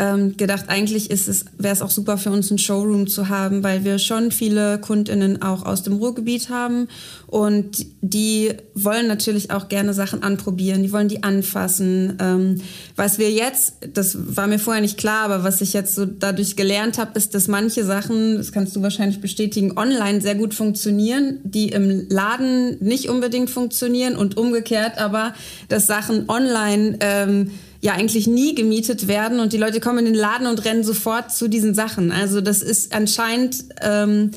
ähm, 0.00 0.38
gedacht, 0.38 0.64
eigentlich 0.68 1.10
ist 1.10 1.28
es, 1.28 1.44
wäre 1.58 1.74
es 1.74 1.82
auch 1.82 1.90
super 1.90 2.16
für 2.16 2.30
uns, 2.30 2.50
einen 2.50 2.58
Showroom 2.58 3.06
zu 3.06 3.28
haben, 3.28 3.62
weil 3.62 3.84
wir 3.84 3.98
schon 3.98 4.32
viele 4.32 4.78
KundInnen 4.78 5.42
auch 5.42 5.66
aus 5.66 5.82
dem 5.82 5.96
Ruhrgebiet 5.96 6.48
haben 6.48 6.88
und 7.26 7.86
die 8.00 8.54
wollen 8.74 9.06
natürlich 9.06 9.50
auch 9.50 9.68
gerne 9.68 9.92
Sachen 9.92 10.22
anprobieren, 10.22 10.82
die 10.82 10.90
wollen 10.90 11.08
die 11.08 11.22
anfassen. 11.22 12.16
Ähm, 12.18 12.62
was 12.96 13.18
wir 13.18 13.30
jetzt, 13.30 13.74
das 13.92 14.16
war 14.36 14.46
mir 14.46 14.58
vorher 14.58 14.80
nicht 14.80 14.96
klar, 14.96 15.24
aber 15.24 15.44
was 15.44 15.60
ich 15.60 15.74
jetzt 15.74 15.94
so 15.94 16.06
dadurch 16.06 16.56
gelernt 16.56 16.96
habe, 16.96 17.12
ist, 17.18 17.34
dass 17.34 17.46
manche 17.46 17.84
Sachen, 17.84 18.38
das 18.38 18.52
kannst 18.52 18.74
du 18.74 18.80
wahrscheinlich 18.80 19.20
bestätigen, 19.20 19.76
online 19.76 20.22
sehr 20.22 20.34
gut 20.34 20.54
funktionieren, 20.54 21.40
die 21.44 21.68
im 21.68 22.08
Laden 22.08 22.78
nicht 22.80 23.10
unbedingt 23.10 23.50
funktionieren 23.50 24.16
und 24.16 24.38
umgekehrt 24.38 24.96
aber, 24.96 25.34
dass 25.68 25.86
Sachen 25.86 26.28
online 26.30 26.96
ähm, 27.00 27.50
ja 27.80 27.92
eigentlich 27.94 28.26
nie 28.26 28.54
gemietet 28.54 29.08
werden 29.08 29.40
und 29.40 29.52
die 29.52 29.58
Leute 29.58 29.80
kommen 29.80 30.00
in 30.00 30.04
den 30.06 30.14
Laden 30.14 30.46
und 30.46 30.64
rennen 30.64 30.84
sofort 30.84 31.32
zu 31.32 31.48
diesen 31.48 31.74
Sachen. 31.74 32.12
Also 32.12 32.40
das 32.40 32.62
ist 32.62 32.94
anscheinend 32.94 33.64
ähm, 33.80 34.32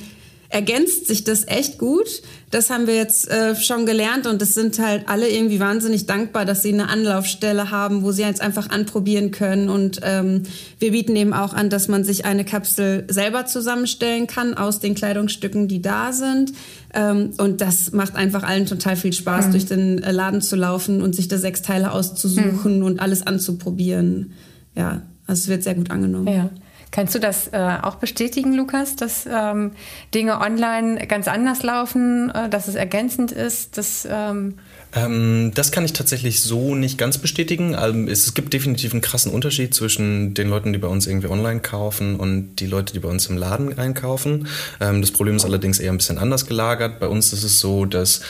ergänzt 0.53 1.07
sich 1.07 1.23
das 1.23 1.47
echt 1.47 1.79
gut. 1.79 2.21
Das 2.51 2.69
haben 2.69 2.85
wir 2.85 2.95
jetzt 2.95 3.27
äh, 3.27 3.55
schon 3.55 3.87
gelernt 3.87 4.27
und 4.27 4.39
es 4.39 4.53
sind 4.53 4.77
halt 4.77 5.09
alle 5.09 5.27
irgendwie 5.27 5.59
wahnsinnig 5.59 6.05
dankbar, 6.05 6.45
dass 6.45 6.61
sie 6.61 6.71
eine 6.71 6.89
Anlaufstelle 6.89 7.71
haben, 7.71 8.03
wo 8.03 8.11
sie 8.11 8.21
jetzt 8.21 8.39
einfach 8.39 8.69
anprobieren 8.69 9.31
können. 9.31 9.67
Und 9.67 10.01
ähm, 10.03 10.43
wir 10.77 10.91
bieten 10.91 11.15
eben 11.15 11.33
auch 11.33 11.53
an, 11.53 11.71
dass 11.71 11.87
man 11.87 12.03
sich 12.03 12.25
eine 12.25 12.45
Kapsel 12.45 13.05
selber 13.09 13.47
zusammenstellen 13.47 14.27
kann 14.27 14.53
aus 14.53 14.79
den 14.79 14.93
Kleidungsstücken, 14.93 15.67
die 15.67 15.81
da 15.81 16.13
sind. 16.13 16.53
Ähm, 16.93 17.31
und 17.39 17.59
das 17.59 17.91
macht 17.91 18.15
einfach 18.15 18.43
allen 18.43 18.67
total 18.67 18.95
viel 18.95 19.13
Spaß, 19.13 19.47
mhm. 19.47 19.51
durch 19.51 19.65
den 19.65 20.03
äh, 20.03 20.11
Laden 20.11 20.41
zu 20.41 20.55
laufen 20.55 21.01
und 21.01 21.15
sich 21.15 21.27
da 21.27 21.39
sechs 21.39 21.63
Teile 21.63 21.91
auszusuchen 21.91 22.77
mhm. 22.77 22.85
und 22.85 22.99
alles 22.99 23.25
anzuprobieren. 23.25 24.33
Ja, 24.75 25.01
also 25.25 25.41
es 25.41 25.47
wird 25.47 25.63
sehr 25.63 25.73
gut 25.73 25.89
angenommen. 25.89 26.27
Ja. 26.27 26.51
Kannst 26.93 27.15
du 27.15 27.19
das 27.19 27.47
äh, 27.47 27.77
auch 27.81 27.95
bestätigen, 27.95 28.53
Lukas, 28.53 28.95
dass 28.95 29.25
ähm, 29.25 29.71
Dinge 30.13 30.39
online 30.39 31.07
ganz 31.07 31.27
anders 31.27 31.63
laufen, 31.63 32.29
äh, 32.29 32.49
dass 32.49 32.67
es 32.67 32.75
ergänzend 32.75 33.31
ist? 33.31 33.79
Dass, 33.79 34.07
ähm 34.07 34.59
ähm, 34.95 35.51
das 35.55 35.71
kann 35.71 35.85
ich 35.85 35.93
tatsächlich 35.93 36.43
so 36.43 36.75
nicht 36.75 36.99
ganz 36.99 37.17
bestätigen. 37.17 37.73
Also 37.73 37.97
es 38.01 38.35
gibt 38.35 38.53
definitiv 38.53 38.91
einen 38.91 39.01
krassen 39.01 39.31
Unterschied 39.31 39.73
zwischen 39.73 40.35
den 40.35 40.49
Leuten, 40.49 40.71
die 40.71 40.77
bei 40.77 40.87
uns 40.87 41.07
irgendwie 41.07 41.29
online 41.29 41.61
kaufen 41.61 42.15
und 42.15 42.57
die 42.57 42.67
Leute, 42.67 42.93
die 42.93 42.99
bei 42.99 43.09
uns 43.09 43.25
im 43.25 43.37
Laden 43.37 43.75
einkaufen. 43.75 44.47
Ähm, 44.79 45.01
das 45.01 45.09
Problem 45.09 45.35
ist 45.35 45.45
allerdings 45.45 45.79
eher 45.79 45.91
ein 45.91 45.97
bisschen 45.97 46.19
anders 46.19 46.45
gelagert. 46.45 46.99
Bei 46.99 47.07
uns 47.07 47.33
ist 47.33 47.43
es 47.43 47.59
so, 47.59 47.85
dass 47.85 48.21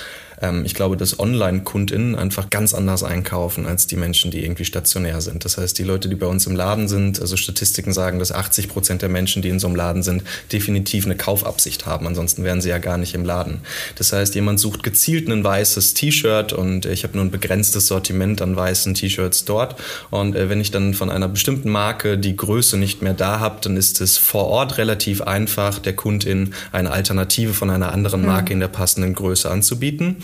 ähm, 0.44 0.66
ich 0.66 0.76
glaube, 0.76 0.98
dass 0.98 1.20
Online-KundInnen 1.20 2.16
einfach 2.16 2.50
ganz 2.50 2.74
anders 2.74 3.04
einkaufen 3.04 3.66
als 3.66 3.88
die 3.88 3.96
Menschen, 3.96 4.30
die 4.30 4.44
irgendwie 4.44 4.66
stationär 4.66 5.22
sind. 5.22 5.46
Das 5.46 5.58
heißt, 5.58 5.80
die 5.80 5.84
Leute, 5.84 6.10
die 6.10 6.16
bei 6.16 6.28
uns 6.28 6.46
im 6.46 6.56
Laden 6.56 6.88
sind, 6.88 7.20
also 7.22 7.38
Statistiken 7.38 7.94
sagen, 7.94 8.20
dass 8.20 8.32
80 8.32 8.68
Prozent 8.68 9.02
der 9.02 9.10
Menschen, 9.10 9.42
die 9.42 9.50
in 9.50 9.60
so 9.60 9.68
einem 9.68 9.76
Laden 9.76 10.04
sind, 10.04 10.24
definitiv 10.52 11.06
eine 11.06 11.16
Kaufabsicht 11.16 11.86
haben. 11.86 12.06
Ansonsten 12.06 12.44
wären 12.44 12.62
sie 12.62 12.70
ja 12.70 12.78
gar 12.78 12.98
nicht 12.98 13.16
im 13.16 13.24
Laden. 13.24 13.62
Das 13.96 14.12
heißt, 14.12 14.36
jemand 14.36 14.60
sucht 14.60 14.84
gezielt 14.84 15.30
ein 15.30 15.44
weißes 15.44 15.94
T-Shirt 15.94 16.52
und 16.52 16.86
ich 16.86 17.04
habe 17.04 17.16
nur 17.16 17.26
ein 17.26 17.32
begrenztes 17.32 17.88
Sortiment 17.88 18.42
an 18.42 18.56
weißen 18.56 18.94
T-Shirts 18.94 19.46
dort. 19.46 19.78
Und 20.12 20.36
äh, 20.36 20.50
wenn 20.50 20.60
ich 20.60 20.72
dann 20.72 20.94
von 20.94 21.10
einer 21.10 21.30
bestimmten 21.30 21.70
Marke 21.70 22.18
die 22.18 22.36
Größe 22.36 22.78
nicht 22.78 23.02
mehr 23.02 23.14
da 23.14 23.40
habe, 23.40 23.60
dann 23.62 23.78
ist 23.78 24.02
es 24.02 24.18
vor 24.18 24.48
Ort 24.48 24.78
relativ 24.78 25.22
einfach, 25.22 25.80
der 25.80 25.96
Kundin 25.96 26.54
eine 26.72 26.92
Alternative 26.92 27.54
von 27.54 27.70
einer 27.70 27.94
anderen 27.94 28.26
Marke 28.26 28.48
mhm. 28.48 28.54
in 28.54 28.60
der 28.60 28.68
passenden 28.68 29.14
Größe 29.14 29.50
anzubieten. 29.50 30.18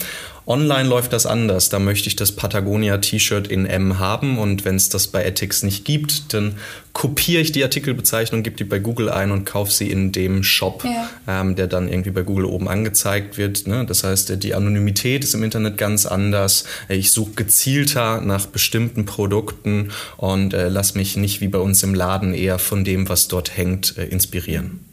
Online 0.49 0.89
läuft 0.89 1.13
das 1.13 1.27
anders. 1.27 1.69
Da 1.69 1.77
möchte 1.77 2.07
ich 2.07 2.15
das 2.15 2.31
Patagonia 2.31 2.97
T-Shirt 2.97 3.47
in 3.47 3.67
M 3.67 3.99
haben 3.99 4.39
und 4.39 4.65
wenn 4.65 4.77
es 4.77 4.89
das 4.89 5.05
bei 5.05 5.23
Ethics 5.23 5.61
nicht 5.61 5.85
gibt, 5.85 6.33
dann 6.33 6.55
kopiere 6.91 7.39
ich 7.39 7.51
die 7.51 7.63
Artikelbezeichnung, 7.63 8.41
gebe 8.41 8.55
die 8.55 8.63
bei 8.63 8.79
Google 8.79 9.09
ein 9.09 9.29
und 9.29 9.45
kaufe 9.45 9.71
sie 9.71 9.91
in 9.91 10.11
dem 10.11 10.41
Shop, 10.41 10.83
ja. 10.83 11.07
ähm, 11.27 11.55
der 11.55 11.67
dann 11.67 11.87
irgendwie 11.87 12.09
bei 12.09 12.23
Google 12.23 12.45
oben 12.45 12.67
angezeigt 12.67 13.37
wird. 13.37 13.67
Ne? 13.67 13.85
Das 13.85 14.03
heißt, 14.03 14.41
die 14.43 14.55
Anonymität 14.55 15.23
ist 15.23 15.35
im 15.35 15.43
Internet 15.43 15.77
ganz 15.77 16.07
anders. 16.07 16.63
Ich 16.87 17.11
suche 17.11 17.33
gezielter 17.33 18.19
nach 18.19 18.47
bestimmten 18.47 19.05
Produkten 19.05 19.91
und 20.17 20.55
äh, 20.55 20.67
lasse 20.67 20.97
mich 20.97 21.15
nicht 21.15 21.41
wie 21.41 21.47
bei 21.47 21.59
uns 21.59 21.83
im 21.83 21.93
Laden 21.93 22.33
eher 22.33 22.57
von 22.57 22.83
dem, 22.83 23.07
was 23.07 23.27
dort 23.27 23.55
hängt, 23.55 23.99
äh, 23.99 24.05
inspirieren. 24.05 24.88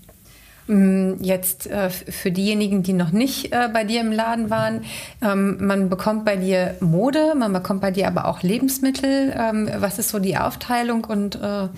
Mm, 0.68 1.14
jetzt 1.20 1.68
äh, 1.68 1.90
für 1.90 2.32
diejenigen, 2.32 2.82
die 2.82 2.92
noch 2.92 3.12
nicht 3.12 3.52
äh, 3.52 3.68
bei 3.72 3.84
dir 3.84 4.00
im 4.00 4.10
Laden 4.10 4.50
waren, 4.50 4.84
ähm, 5.22 5.64
man 5.64 5.88
bekommt 5.88 6.24
bei 6.24 6.36
dir 6.36 6.74
Mode, 6.80 7.34
man 7.36 7.52
bekommt 7.52 7.80
bei 7.80 7.92
dir 7.92 8.08
aber 8.08 8.26
auch 8.26 8.42
Lebensmittel. 8.42 9.34
Ähm, 9.38 9.70
was 9.78 9.98
ist 9.98 10.08
so 10.08 10.18
die 10.18 10.36
Aufteilung 10.36 11.04
und 11.04 11.36
äh, 11.36 11.68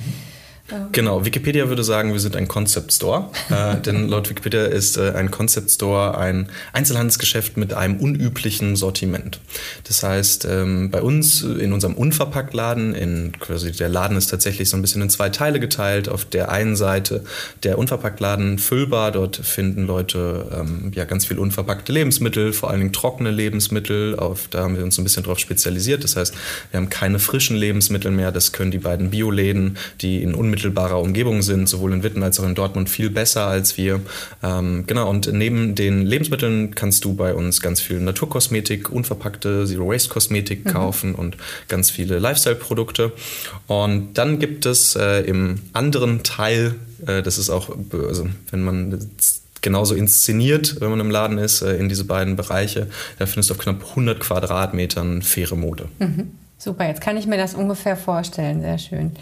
Genau, 0.92 1.25
Wikipedia 1.25 1.68
würde 1.68 1.82
sagen, 1.82 2.12
wir 2.12 2.20
sind 2.20 2.37
ein 2.37 2.46
Concept 2.46 2.92
Store. 2.92 3.30
äh, 3.50 3.80
denn 3.84 4.08
laut 4.08 4.28
Wikipedia 4.28 4.64
ist 4.64 4.98
äh, 4.98 5.12
ein 5.12 5.30
Concept 5.30 5.70
Store 5.70 6.18
ein 6.18 6.48
Einzelhandelsgeschäft 6.72 7.56
mit 7.56 7.72
einem 7.72 7.96
unüblichen 7.96 8.76
Sortiment. 8.76 9.40
Das 9.84 10.02
heißt, 10.02 10.46
ähm, 10.50 10.90
bei 10.90 11.00
uns 11.00 11.42
in 11.42 11.72
unserem 11.72 11.94
Unverpacktladen, 11.94 12.94
in 12.94 13.32
quasi 13.38 13.72
der 13.72 13.88
Laden 13.88 14.16
ist 14.16 14.28
tatsächlich 14.28 14.68
so 14.68 14.76
ein 14.76 14.82
bisschen 14.82 15.00
in 15.00 15.08
zwei 15.08 15.30
Teile 15.30 15.58
geteilt. 15.58 16.08
Auf 16.08 16.26
der 16.26 16.50
einen 16.50 16.76
Seite 16.76 17.25
der 17.62 17.78
Unverpacktladen 17.78 18.58
füllbar, 18.58 19.10
dort 19.12 19.37
finden 19.37 19.87
Leute 19.87 20.46
ähm, 20.54 20.92
ja 20.94 21.04
ganz 21.04 21.25
viel 21.25 21.38
unverpackte 21.38 21.92
Lebensmittel, 21.92 22.52
vor 22.52 22.68
allen 22.70 22.80
Dingen 22.80 22.92
trockene 22.92 23.30
Lebensmittel. 23.30 24.16
Auf, 24.18 24.48
da 24.48 24.64
haben 24.64 24.76
wir 24.76 24.84
uns 24.84 24.98
ein 24.98 25.04
bisschen 25.04 25.22
drauf 25.22 25.38
spezialisiert. 25.38 26.04
Das 26.04 26.16
heißt, 26.16 26.34
wir 26.70 26.78
haben 26.78 26.90
keine 26.90 27.18
frischen 27.18 27.56
Lebensmittel 27.56 28.10
mehr. 28.10 28.32
Das 28.32 28.52
können 28.52 28.70
die 28.70 28.78
beiden 28.78 29.10
Bioläden, 29.10 29.78
die 30.02 30.22
in 30.22 30.34
unmittelbarer 30.34 30.57
unmittelbarer 30.58 31.00
Umgebung 31.00 31.42
sind, 31.42 31.68
sowohl 31.68 31.92
in 31.92 32.02
Witten 32.02 32.22
als 32.22 32.40
auch 32.40 32.44
in 32.44 32.54
Dortmund 32.54 32.90
viel 32.90 33.10
besser 33.10 33.46
als 33.46 33.76
wir. 33.76 34.00
Ähm, 34.42 34.84
genau, 34.86 35.08
und 35.08 35.32
neben 35.32 35.74
den 35.74 36.04
Lebensmitteln 36.04 36.74
kannst 36.74 37.04
du 37.04 37.14
bei 37.14 37.32
uns 37.32 37.60
ganz 37.60 37.80
viel 37.80 38.00
Naturkosmetik, 38.00 38.90
unverpackte 38.90 39.66
Zero-Waste-Kosmetik 39.66 40.64
mhm. 40.64 40.70
kaufen 40.70 41.14
und 41.14 41.36
ganz 41.68 41.90
viele 41.90 42.18
Lifestyle-Produkte. 42.18 43.12
Und 43.68 44.14
dann 44.14 44.40
gibt 44.40 44.66
es 44.66 44.96
äh, 44.96 45.20
im 45.20 45.60
anderen 45.72 46.24
Teil, 46.24 46.74
äh, 47.06 47.22
das 47.22 47.38
ist 47.38 47.50
auch, 47.50 47.70
also 47.92 48.26
wenn 48.50 48.64
man 48.64 48.98
genauso 49.60 49.94
inszeniert, 49.94 50.80
wenn 50.80 50.90
man 50.90 51.00
im 51.00 51.10
Laden 51.10 51.38
ist, 51.38 51.62
äh, 51.62 51.76
in 51.76 51.88
diese 51.88 52.04
beiden 52.04 52.34
Bereiche. 52.36 52.88
Da 53.18 53.26
findest 53.26 53.50
du 53.50 53.54
auf 53.54 53.60
knapp 53.60 53.90
100 53.90 54.18
Quadratmetern 54.20 55.22
faire 55.22 55.56
Mode. 55.56 55.88
Mhm. 55.98 56.32
Super, 56.58 56.88
jetzt 56.88 57.00
kann 57.00 57.16
ich 57.16 57.26
mir 57.26 57.36
das 57.36 57.54
ungefähr 57.54 57.96
vorstellen. 57.96 58.60
Sehr 58.60 58.78
schön. 58.78 59.12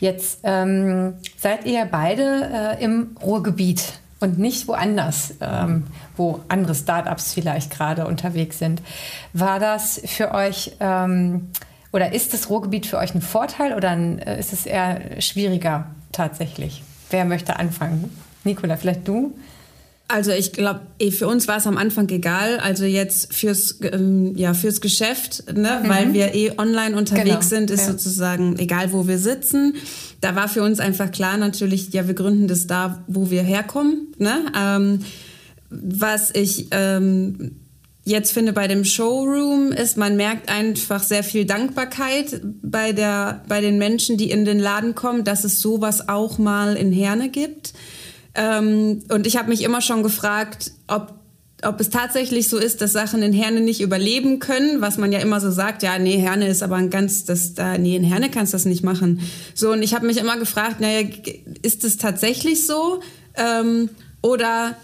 Jetzt 0.00 0.40
ähm, 0.42 1.14
seid 1.36 1.64
ihr 1.64 1.84
beide 1.84 2.76
äh, 2.80 2.84
im 2.84 3.16
Ruhrgebiet 3.22 4.00
und 4.18 4.38
nicht 4.38 4.66
woanders, 4.66 5.34
ähm, 5.40 5.86
wo 6.16 6.40
andere 6.48 6.74
Startups 6.74 7.32
vielleicht 7.32 7.70
gerade 7.70 8.06
unterwegs 8.06 8.58
sind. 8.58 8.82
War 9.32 9.60
das 9.60 10.02
für 10.04 10.34
euch 10.34 10.72
ähm, 10.80 11.50
oder 11.92 12.12
ist 12.12 12.34
das 12.34 12.50
Ruhrgebiet 12.50 12.86
für 12.86 12.98
euch 12.98 13.14
ein 13.14 13.22
Vorteil 13.22 13.74
oder 13.74 13.90
ein, 13.90 14.18
äh, 14.18 14.38
ist 14.38 14.52
es 14.52 14.66
eher 14.66 15.20
schwieriger 15.20 15.86
tatsächlich? 16.12 16.82
Wer 17.10 17.24
möchte 17.24 17.58
anfangen? 17.58 18.16
Nicola, 18.44 18.76
vielleicht 18.76 19.06
du? 19.06 19.34
Also 20.10 20.32
ich 20.32 20.52
glaube, 20.52 20.80
eh, 20.98 21.10
für 21.10 21.28
uns 21.28 21.46
war 21.46 21.58
es 21.58 21.66
am 21.66 21.76
Anfang 21.76 22.08
egal. 22.08 22.58
Also 22.58 22.84
jetzt 22.84 23.32
fürs 23.32 23.78
ähm, 23.82 24.36
ja 24.36 24.54
fürs 24.54 24.80
Geschäft, 24.80 25.44
ne, 25.54 25.80
mhm. 25.82 25.88
weil 25.88 26.12
wir 26.12 26.34
eh 26.34 26.52
online 26.58 26.96
unterwegs 26.96 27.26
genau. 27.26 27.40
sind, 27.42 27.70
ist 27.70 27.86
ja. 27.86 27.92
sozusagen 27.92 28.58
egal, 28.58 28.92
wo 28.92 29.06
wir 29.06 29.18
sitzen. 29.18 29.76
Da 30.20 30.34
war 30.34 30.48
für 30.48 30.62
uns 30.62 30.80
einfach 30.80 31.12
klar 31.12 31.36
natürlich, 31.36 31.92
ja, 31.92 32.06
wir 32.08 32.14
gründen 32.14 32.48
das 32.48 32.66
da, 32.66 33.04
wo 33.06 33.30
wir 33.30 33.42
herkommen. 33.42 34.08
Ne? 34.18 34.46
Ähm, 34.58 35.00
was 35.70 36.34
ich 36.34 36.66
ähm, 36.72 37.52
jetzt 38.04 38.32
finde 38.32 38.52
bei 38.52 38.66
dem 38.66 38.84
Showroom 38.84 39.70
ist, 39.70 39.96
man 39.96 40.16
merkt 40.16 40.48
einfach 40.48 41.02
sehr 41.02 41.22
viel 41.22 41.44
Dankbarkeit 41.44 42.40
bei 42.62 42.92
der 42.92 43.44
bei 43.48 43.60
den 43.60 43.78
Menschen, 43.78 44.16
die 44.16 44.30
in 44.30 44.44
den 44.44 44.58
Laden 44.58 44.96
kommen, 44.96 45.22
dass 45.22 45.44
es 45.44 45.60
sowas 45.60 46.08
auch 46.08 46.38
mal 46.38 46.74
in 46.74 46.92
Herne 46.92 47.28
gibt. 47.28 47.72
Ähm, 48.34 49.02
und 49.10 49.26
ich 49.26 49.36
habe 49.36 49.48
mich 49.48 49.62
immer 49.62 49.80
schon 49.80 50.02
gefragt, 50.02 50.72
ob 50.86 51.20
ob 51.62 51.80
es 51.80 51.90
tatsächlich 51.90 52.48
so 52.48 52.58
ist, 52.58 52.80
dass 52.80 52.92
Sachen 52.92 53.22
in 53.22 53.32
Herne 53.32 53.60
nicht 53.60 53.80
überleben 53.80 54.38
können, 54.38 54.80
was 54.80 54.96
man 54.98 55.12
ja 55.12 55.18
immer 55.18 55.40
so 55.40 55.50
sagt, 55.50 55.82
ja, 55.82 55.98
nee, 55.98 56.18
Herne 56.18 56.48
ist 56.48 56.62
aber 56.62 56.76
ein 56.76 56.90
ganz, 56.90 57.24
das, 57.24 57.54
da, 57.54 57.76
nee, 57.76 57.96
in 57.96 58.04
Herne 58.04 58.30
kannst 58.30 58.52
du 58.52 58.54
das 58.54 58.64
nicht 58.64 58.82
machen. 58.82 59.20
So, 59.54 59.72
und 59.72 59.82
ich 59.82 59.94
habe 59.94 60.06
mich 60.06 60.16
immer 60.16 60.38
gefragt, 60.38 60.80
naja, 60.80 61.06
ist 61.62 61.84
es 61.84 61.98
tatsächlich 61.98 62.66
so? 62.66 63.00
Ähm, 63.36 63.90
oder 64.22 64.76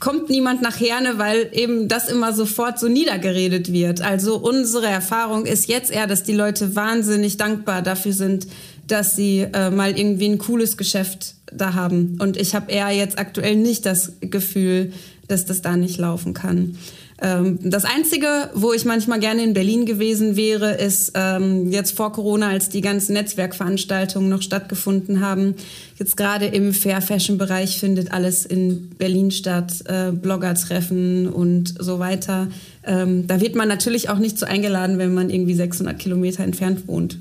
kommt 0.00 0.30
niemand 0.30 0.62
nach 0.62 0.78
Herne, 0.78 1.18
weil 1.18 1.48
eben 1.52 1.88
das 1.88 2.08
immer 2.08 2.32
sofort 2.32 2.78
so 2.78 2.88
niedergeredet 2.88 3.72
wird. 3.72 4.00
Also 4.00 4.36
unsere 4.36 4.86
Erfahrung 4.86 5.46
ist 5.46 5.68
jetzt 5.68 5.90
eher, 5.90 6.06
dass 6.06 6.22
die 6.22 6.34
Leute 6.34 6.76
wahnsinnig 6.76 7.36
dankbar 7.36 7.82
dafür 7.82 8.12
sind, 8.12 8.46
dass 8.86 9.16
sie 9.16 9.40
äh, 9.40 9.70
mal 9.70 9.98
irgendwie 9.98 10.28
ein 10.28 10.38
cooles 10.38 10.76
Geschäft 10.76 11.34
da 11.52 11.74
haben. 11.74 12.18
Und 12.20 12.36
ich 12.36 12.54
habe 12.54 12.70
eher 12.70 12.90
jetzt 12.90 13.18
aktuell 13.18 13.56
nicht 13.56 13.86
das 13.86 14.12
Gefühl, 14.20 14.92
dass 15.28 15.44
das 15.44 15.62
da 15.62 15.76
nicht 15.76 15.98
laufen 15.98 16.34
kann. 16.34 16.76
Ähm, 17.20 17.58
das 17.62 17.84
Einzige, 17.84 18.50
wo 18.54 18.72
ich 18.72 18.84
manchmal 18.84 19.20
gerne 19.20 19.42
in 19.42 19.54
Berlin 19.54 19.86
gewesen 19.86 20.36
wäre, 20.36 20.72
ist 20.72 21.12
ähm, 21.14 21.70
jetzt 21.72 21.96
vor 21.96 22.12
Corona, 22.12 22.48
als 22.50 22.68
die 22.68 22.82
ganzen 22.82 23.14
Netzwerkveranstaltungen 23.14 24.28
noch 24.28 24.42
stattgefunden 24.42 25.20
haben. 25.20 25.54
Jetzt 25.98 26.16
gerade 26.16 26.46
im 26.46 26.74
Fair 26.74 27.00
Fashion 27.00 27.38
Bereich 27.38 27.80
findet 27.80 28.12
alles 28.12 28.44
in 28.44 28.90
Berlin 28.90 29.30
statt, 29.30 29.72
äh, 29.86 30.12
Bloggertreffen 30.12 31.28
und 31.28 31.74
so 31.78 31.98
weiter. 31.98 32.48
Ähm, 32.84 33.26
da 33.26 33.40
wird 33.40 33.54
man 33.54 33.68
natürlich 33.68 34.10
auch 34.10 34.18
nicht 34.18 34.38
so 34.38 34.44
eingeladen, 34.44 34.98
wenn 34.98 35.14
man 35.14 35.30
irgendwie 35.30 35.54
600 35.54 35.98
Kilometer 35.98 36.44
entfernt 36.44 36.86
wohnt. 36.86 37.18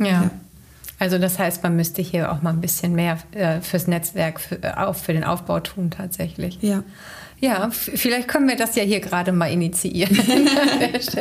ja. 0.00 0.06
ja. 0.06 0.30
Also 0.98 1.18
das 1.18 1.38
heißt, 1.38 1.62
man 1.62 1.76
müsste 1.76 2.02
hier 2.02 2.32
auch 2.32 2.42
mal 2.42 2.50
ein 2.50 2.60
bisschen 2.60 2.94
mehr 2.94 3.18
äh, 3.32 3.60
fürs 3.60 3.86
Netzwerk, 3.86 4.40
für, 4.40 4.62
äh, 4.62 4.72
auch 4.76 4.96
für 4.96 5.12
den 5.12 5.24
Aufbau 5.24 5.60
tun 5.60 5.90
tatsächlich. 5.90 6.58
Ja. 6.60 6.82
Ja, 7.40 7.70
vielleicht 7.70 8.26
können 8.26 8.48
wir 8.48 8.56
das 8.56 8.74
ja 8.74 8.82
hier 8.82 8.98
gerade 8.98 9.30
mal 9.30 9.46
initiieren. 9.46 10.12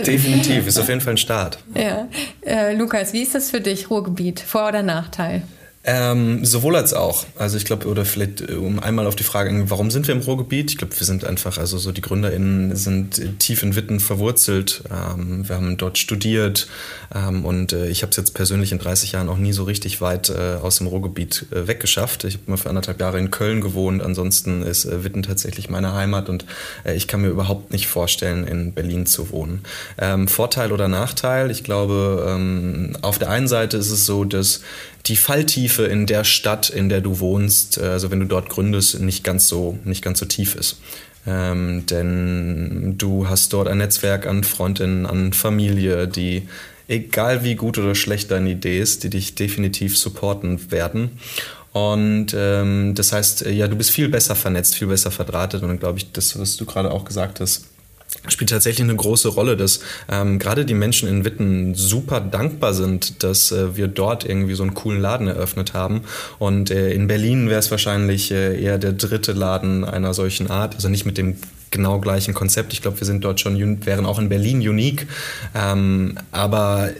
Definitiv, 0.04 0.66
ist 0.66 0.80
auf 0.80 0.90
jeden 0.90 1.00
Fall 1.00 1.14
ein 1.14 1.18
Start. 1.18 1.60
Ja. 1.76 2.08
Äh, 2.44 2.74
Lukas, 2.74 3.14
wie 3.14 3.22
ist 3.22 3.36
das 3.36 3.52
für 3.52 3.62
dich, 3.62 3.92
Ruhrgebiet? 3.92 4.40
Vor- 4.40 4.70
oder 4.70 4.82
Nachteil? 4.82 5.44
Ähm, 5.90 6.44
sowohl 6.44 6.76
als 6.76 6.94
auch. 6.94 7.26
Also 7.38 7.56
ich 7.56 7.64
glaube, 7.64 7.88
oder 7.88 8.04
vielleicht 8.04 8.42
äh, 8.42 8.56
um 8.56 8.80
einmal 8.80 9.08
auf 9.08 9.16
die 9.16 9.24
Frage, 9.24 9.70
warum 9.70 9.90
sind 9.90 10.06
wir 10.06 10.14
im 10.14 10.20
Ruhrgebiet? 10.20 10.72
Ich 10.72 10.78
glaube, 10.78 10.94
wir 11.00 11.06
sind 11.06 11.24
einfach, 11.24 11.58
also 11.58 11.78
so 11.78 11.94
die 11.94 12.02
GründerInnen 12.02 12.76
sind 12.76 13.40
tief 13.40 13.64
in 13.64 13.78
Witten 13.78 14.02
verwurzelt. 14.02 14.84
Ähm, 14.92 15.48
wir 15.48 15.56
haben 15.56 15.78
dort 15.78 15.98
studiert 15.98 16.68
ähm, 17.16 17.46
und 17.46 17.72
äh, 17.72 17.88
ich 17.88 18.02
habe 18.02 18.10
es 18.10 18.18
jetzt 18.18 18.34
persönlich 18.34 18.74
in 18.74 18.80
30 18.80 19.14
Jahren 19.14 19.30
auch 19.30 19.38
nie 19.38 19.54
so 19.54 19.64
richtig 19.64 20.02
weit 20.02 20.30
äh, 20.30 20.58
aus 20.62 20.80
dem 20.80 20.88
Ruhrgebiet 20.88 21.46
äh, 21.52 21.68
weggeschafft. 21.70 22.26
Ich 22.26 22.34
habe 22.34 22.44
mal 22.48 22.58
für 22.58 22.68
anderthalb 22.68 23.00
Jahre 23.00 23.18
in 23.18 23.32
Köln 23.32 23.62
gewohnt. 23.62 24.04
Ansonsten 24.04 24.64
ist 24.64 24.84
äh, 24.84 25.06
Witten 25.06 25.24
tatsächlich 25.24 25.70
meine 25.70 25.94
Heimat 25.94 26.28
und 26.28 26.44
äh, 26.84 26.96
ich 26.96 27.08
kann 27.08 27.22
mir 27.22 27.30
überhaupt 27.30 27.72
nicht 27.72 27.88
vorstellen, 27.88 28.46
in 28.46 28.74
Berlin 28.74 29.06
zu 29.06 29.30
wohnen. 29.32 29.62
Ähm, 29.98 30.28
Vorteil 30.28 30.74
oder 30.74 30.90
Nachteil? 30.90 31.50
Ich 31.50 31.64
glaube, 31.64 32.28
ähm, 32.28 32.98
auf 33.04 33.20
der 33.20 33.30
einen 33.30 33.48
Seite 33.48 33.78
ist 33.78 33.90
es 33.90 34.06
so, 34.06 34.26
dass 34.26 34.60
die 35.08 35.16
Falltiefe 35.16 35.86
in 35.86 36.06
der 36.06 36.24
Stadt, 36.24 36.70
in 36.70 36.90
der 36.90 37.02
du 37.02 37.20
wohnst, 37.20 37.78
äh, 37.78 37.86
also 37.86 38.12
wenn 38.12 38.20
du 38.20 38.26
dort 38.26 38.50
gründest, 38.50 39.00
nicht 39.00 39.24
ganz 39.24 39.48
so, 39.48 39.78
nicht 39.84 40.04
ganz 40.04 40.20
so 40.20 40.26
tief 40.26 40.56
ist. 40.56 40.80
Ähm, 41.26 41.86
denn 41.86 42.96
du 42.98 43.28
hast 43.28 43.52
dort 43.54 43.68
ein 43.68 43.80
Netzwerk 43.80 44.26
an 44.28 44.44
Freundinnen, 44.44 45.06
an 45.06 45.34
Familie, 45.34 46.08
die, 46.08 46.48
egal 46.88 47.44
wie 47.44 47.56
gut 47.56 47.78
oder 47.78 47.96
schlecht 47.96 48.32
deine 48.32 48.52
Idee 48.52 48.80
ist, 48.80 49.04
die 49.04 49.10
dich 49.10 49.36
definitiv 49.36 49.98
supporten 49.98 50.72
werden. 50.72 51.12
Und 51.74 52.34
ähm, 52.36 52.96
das 52.96 53.12
heißt, 53.12 53.46
ja, 53.48 53.68
du 53.68 53.76
bist 53.76 53.92
viel 53.92 54.10
besser 54.10 54.36
vernetzt, 54.36 54.76
viel 54.76 54.88
besser 54.88 55.12
verdrahtet. 55.12 55.62
Und 55.62 55.68
dann 55.68 55.80
glaube 55.80 56.00
ich, 56.00 56.12
das, 56.12 56.40
was 56.40 56.58
du 56.58 56.66
gerade 56.66 56.92
auch 56.92 57.06
gesagt 57.06 57.40
hast, 57.40 57.66
spielt 58.28 58.50
tatsächlich 58.50 58.84
eine 58.84 58.96
große 58.96 59.30
Rolle, 59.30 59.58
dass 59.58 59.82
ähm, 60.10 60.40
gerade 60.40 60.66
die 60.66 60.74
Menschen 60.74 61.10
in 61.10 61.26
Witten 61.26 61.76
super 61.76 62.20
dankbar 62.22 62.74
sind, 62.74 63.24
dass 63.24 63.52
äh, 63.52 63.76
wir 63.76 63.88
dort 63.88 64.26
irgendwie 64.26 64.56
so 64.56 64.64
einen 64.64 64.74
coolen 64.74 65.02
Laden 65.02 65.28
eröffnet 65.28 65.74
haben. 65.74 66.02
Und 66.40 66.72
äh, 66.72 66.92
in 66.92 67.08
Berlin 67.08 67.50
wäre 67.50 67.60
es 67.60 67.72
wahrscheinlich 67.72 68.32
äh, 68.32 68.62
eher 68.62 68.78
der 68.78 68.94
dritte 68.94 69.34
Laden 69.34 69.84
einer 69.84 70.14
solchen 70.14 70.50
Art, 70.50 70.76
also 70.76 70.90
nicht 70.90 71.06
mit 71.06 71.18
dem 71.18 71.38
genau 71.72 72.00
gleichen 72.00 72.34
Konzept. 72.34 72.74
Ich 72.74 72.82
glaube, 72.82 73.00
wir 73.00 73.06
sind 73.06 73.24
dort 73.24 73.40
schon, 73.40 73.86
wären 73.86 74.06
auch 74.06 74.20
in 74.20 74.30
Berlin 74.30 74.58
unique. 74.58 75.08
Ähm, 75.56 76.18
aber 76.32 76.92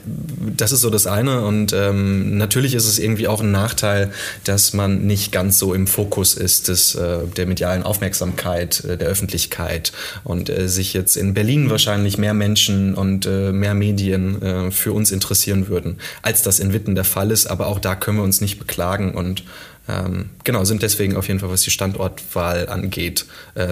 das 0.56 0.72
ist 0.72 0.82
so 0.82 0.90
das 0.90 1.08
eine. 1.08 1.42
Und 1.42 1.74
ähm, 1.74 2.38
natürlich 2.38 2.74
ist 2.74 2.86
es 2.86 3.00
irgendwie 3.00 3.28
auch 3.28 3.42
ein 3.42 3.52
Nachteil, 3.52 4.12
dass 4.44 4.74
man 4.74 5.06
nicht 5.06 5.32
ganz 5.32 5.60
so 5.60 5.74
im 5.74 5.88
Fokus 5.88 6.34
ist 6.34 6.68
des, 6.68 6.96
äh, 6.96 7.20
der 7.36 7.46
medialen 7.46 7.84
Aufmerksamkeit 7.84 8.84
äh, 8.84 8.98
der 8.98 9.08
Öffentlichkeit 9.08 9.92
und 10.24 10.50
äh, 10.50 10.68
sich 10.68 10.94
jetzt 10.94 11.16
in 11.16 11.34
Berlin 11.34 11.70
wahrscheinlich 11.70 12.18
mehr 12.18 12.34
Menschen 12.34 12.96
und 12.96 13.26
äh, 13.26 13.52
mehr 13.52 13.74
Medien 13.74 14.72
für 14.72 14.94
uns 14.94 15.12
interessieren 15.12 15.68
würden, 15.68 15.98
als 16.22 16.42
das 16.42 16.60
in 16.60 16.74
Witten 16.74 16.96
der 16.96 17.04
Fall 17.04 17.32
ist. 17.32 17.48
Aber 17.48 17.68
auch 17.68 17.80
da 17.80 17.96
können 17.96 18.18
wir 18.18 18.24
uns 18.24 18.42
nicht 18.42 18.60
beklagen 18.60 19.14
und 19.14 19.44
ähm, 19.90 20.30
genau, 20.44 20.64
sind 20.66 20.82
deswegen 20.82 21.16
auf 21.16 21.28
jeden 21.28 21.40
Fall, 21.40 21.50
was 21.50 21.62
die 21.62 21.72
Standortwahl 21.72 22.68
angeht, 22.70 23.26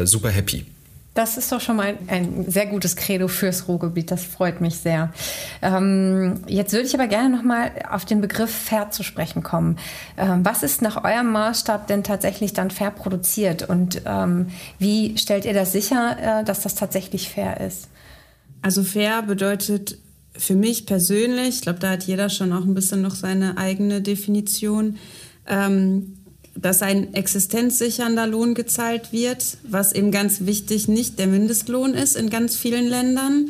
super 0.03 0.29
happy. 0.29 0.65
Das 1.15 1.37
ist 1.37 1.49
doch 1.53 1.61
schon 1.61 1.77
mal 1.77 1.97
ein 2.07 2.43
sehr 2.51 2.65
gutes 2.65 2.97
Credo 2.97 3.29
fürs 3.29 3.69
Ruhrgebiet. 3.69 4.11
Das 4.11 4.25
freut 4.25 4.59
mich 4.59 4.75
sehr. 4.75 5.13
Ähm, 5.61 6.41
jetzt 6.45 6.73
würde 6.73 6.85
ich 6.85 6.93
aber 6.93 7.07
gerne 7.07 7.37
noch 7.37 7.41
mal 7.41 7.71
auf 7.89 8.03
den 8.03 8.19
Begriff 8.19 8.51
fair 8.51 8.91
zu 8.91 9.01
sprechen 9.01 9.41
kommen. 9.41 9.77
Ähm, 10.17 10.43
was 10.43 10.61
ist 10.61 10.81
nach 10.81 11.05
eurem 11.05 11.31
Maßstab 11.31 11.87
denn 11.87 12.03
tatsächlich 12.03 12.51
dann 12.51 12.69
fair 12.69 12.91
produziert? 12.91 13.63
Und 13.67 14.01
ähm, 14.05 14.47
wie 14.77 15.17
stellt 15.17 15.45
ihr 15.45 15.53
das 15.53 15.71
sicher, 15.71 16.17
äh, 16.41 16.43
dass 16.43 16.59
das 16.59 16.75
tatsächlich 16.75 17.29
fair 17.29 17.61
ist? 17.61 17.87
Also 18.61 18.83
fair 18.83 19.21
bedeutet 19.21 19.97
für 20.37 20.55
mich 20.55 20.85
persönlich, 20.85 21.55
ich 21.55 21.61
glaube, 21.61 21.79
da 21.79 21.91
hat 21.91 22.03
jeder 22.03 22.27
schon 22.27 22.51
auch 22.51 22.65
ein 22.65 22.73
bisschen 22.73 23.01
noch 23.01 23.15
seine 23.15 23.57
eigene 23.57 24.01
Definition, 24.01 24.97
ähm, 25.47 26.14
dass 26.55 26.81
ein 26.81 27.13
existenzsichernder 27.13 28.27
Lohn 28.27 28.53
gezahlt 28.53 29.11
wird, 29.11 29.57
was 29.63 29.91
eben 29.91 30.11
ganz 30.11 30.45
wichtig 30.45 30.87
nicht 30.87 31.19
der 31.19 31.27
Mindestlohn 31.27 31.93
ist 31.93 32.15
in 32.15 32.29
ganz 32.29 32.55
vielen 32.55 32.87
Ländern. 32.87 33.49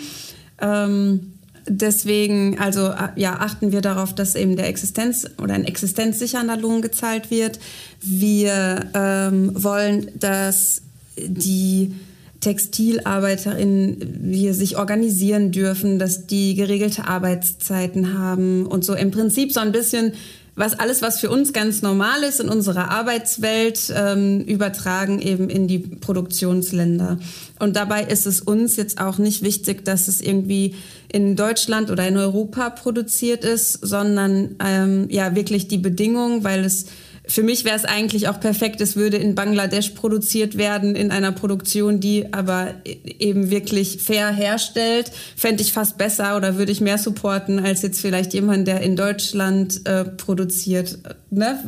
Ähm, 0.59 1.33
deswegen, 1.67 2.59
also 2.59 2.91
ja, 3.15 3.39
achten 3.39 3.71
wir 3.71 3.81
darauf, 3.81 4.15
dass 4.15 4.35
eben 4.35 4.55
der 4.55 4.67
Existenz 4.67 5.27
oder 5.41 5.53
ein 5.53 5.65
existenzsichernder 5.65 6.57
Lohn 6.57 6.81
gezahlt 6.81 7.29
wird. 7.29 7.59
Wir 8.01 8.87
ähm, 8.93 9.51
wollen, 9.53 10.11
dass 10.19 10.81
die 11.17 11.93
TextilarbeiterInnen 12.41 14.29
hier 14.31 14.53
sich 14.53 14.77
organisieren 14.77 15.51
dürfen, 15.51 15.97
dass 15.97 16.27
die 16.27 16.55
geregelte 16.55 17.07
Arbeitszeiten 17.07 18.17
haben 18.17 18.65
und 18.67 18.85
so 18.85 18.93
im 18.93 19.11
Prinzip 19.11 19.51
so 19.51 19.59
ein 19.59 19.71
bisschen 19.71 20.13
was 20.55 20.79
alles, 20.79 21.01
was 21.01 21.19
für 21.19 21.29
uns 21.29 21.51
ganz 21.51 21.81
normal 21.81 22.23
ist 22.23 22.39
in 22.39 22.47
unserer 22.47 22.89
Arbeitswelt, 22.89 23.93
ähm, 23.93 24.41
übertragen 24.41 25.21
eben 25.21 25.49
in 25.49 25.67
die 25.67 25.79
Produktionsländer. 25.79 27.19
Und 27.59 27.75
dabei 27.75 28.03
ist 28.03 28.25
es 28.25 28.39
uns 28.39 28.77
jetzt 28.77 28.99
auch 28.99 29.17
nicht 29.17 29.43
wichtig, 29.43 29.83
dass 29.83 30.07
es 30.07 30.21
irgendwie 30.21 30.75
in 31.11 31.35
Deutschland 31.35 31.91
oder 31.91 32.07
in 32.07 32.17
Europa 32.17 32.69
produziert 32.69 33.43
ist, 33.43 33.73
sondern 33.73 34.55
ähm, 34.63 35.07
ja 35.09 35.35
wirklich 35.35 35.67
die 35.67 35.77
Bedingungen, 35.77 36.43
weil 36.43 36.63
es 36.63 36.85
für 37.27 37.43
mich 37.43 37.65
wäre 37.65 37.75
es 37.75 37.85
eigentlich 37.85 38.27
auch 38.27 38.39
perfekt, 38.39 38.81
es 38.81 38.95
würde 38.95 39.17
in 39.17 39.35
Bangladesch 39.35 39.89
produziert 39.89 40.57
werden, 40.57 40.95
in 40.95 41.11
einer 41.11 41.31
Produktion, 41.31 41.99
die 41.99 42.33
aber 42.33 42.73
eben 42.83 43.49
wirklich 43.49 44.01
fair 44.01 44.31
herstellt. 44.31 45.11
Fände 45.35 45.63
ich 45.63 45.73
fast 45.73 45.97
besser 45.97 46.37
oder 46.37 46.57
würde 46.57 46.71
ich 46.71 46.81
mehr 46.81 46.97
supporten 46.97 47.59
als 47.59 47.81
jetzt 47.81 47.99
vielleicht 47.99 48.33
jemand, 48.33 48.67
der 48.67 48.81
in 48.81 48.95
Deutschland 48.95 49.85
äh, 49.85 50.05
produziert. 50.05 50.99
Ne? 51.31 51.59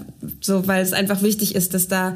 So, 0.41 0.67
weil 0.67 0.83
es 0.83 0.93
einfach 0.93 1.21
wichtig 1.21 1.55
ist, 1.55 1.73
dass 1.73 1.87
da 1.87 2.15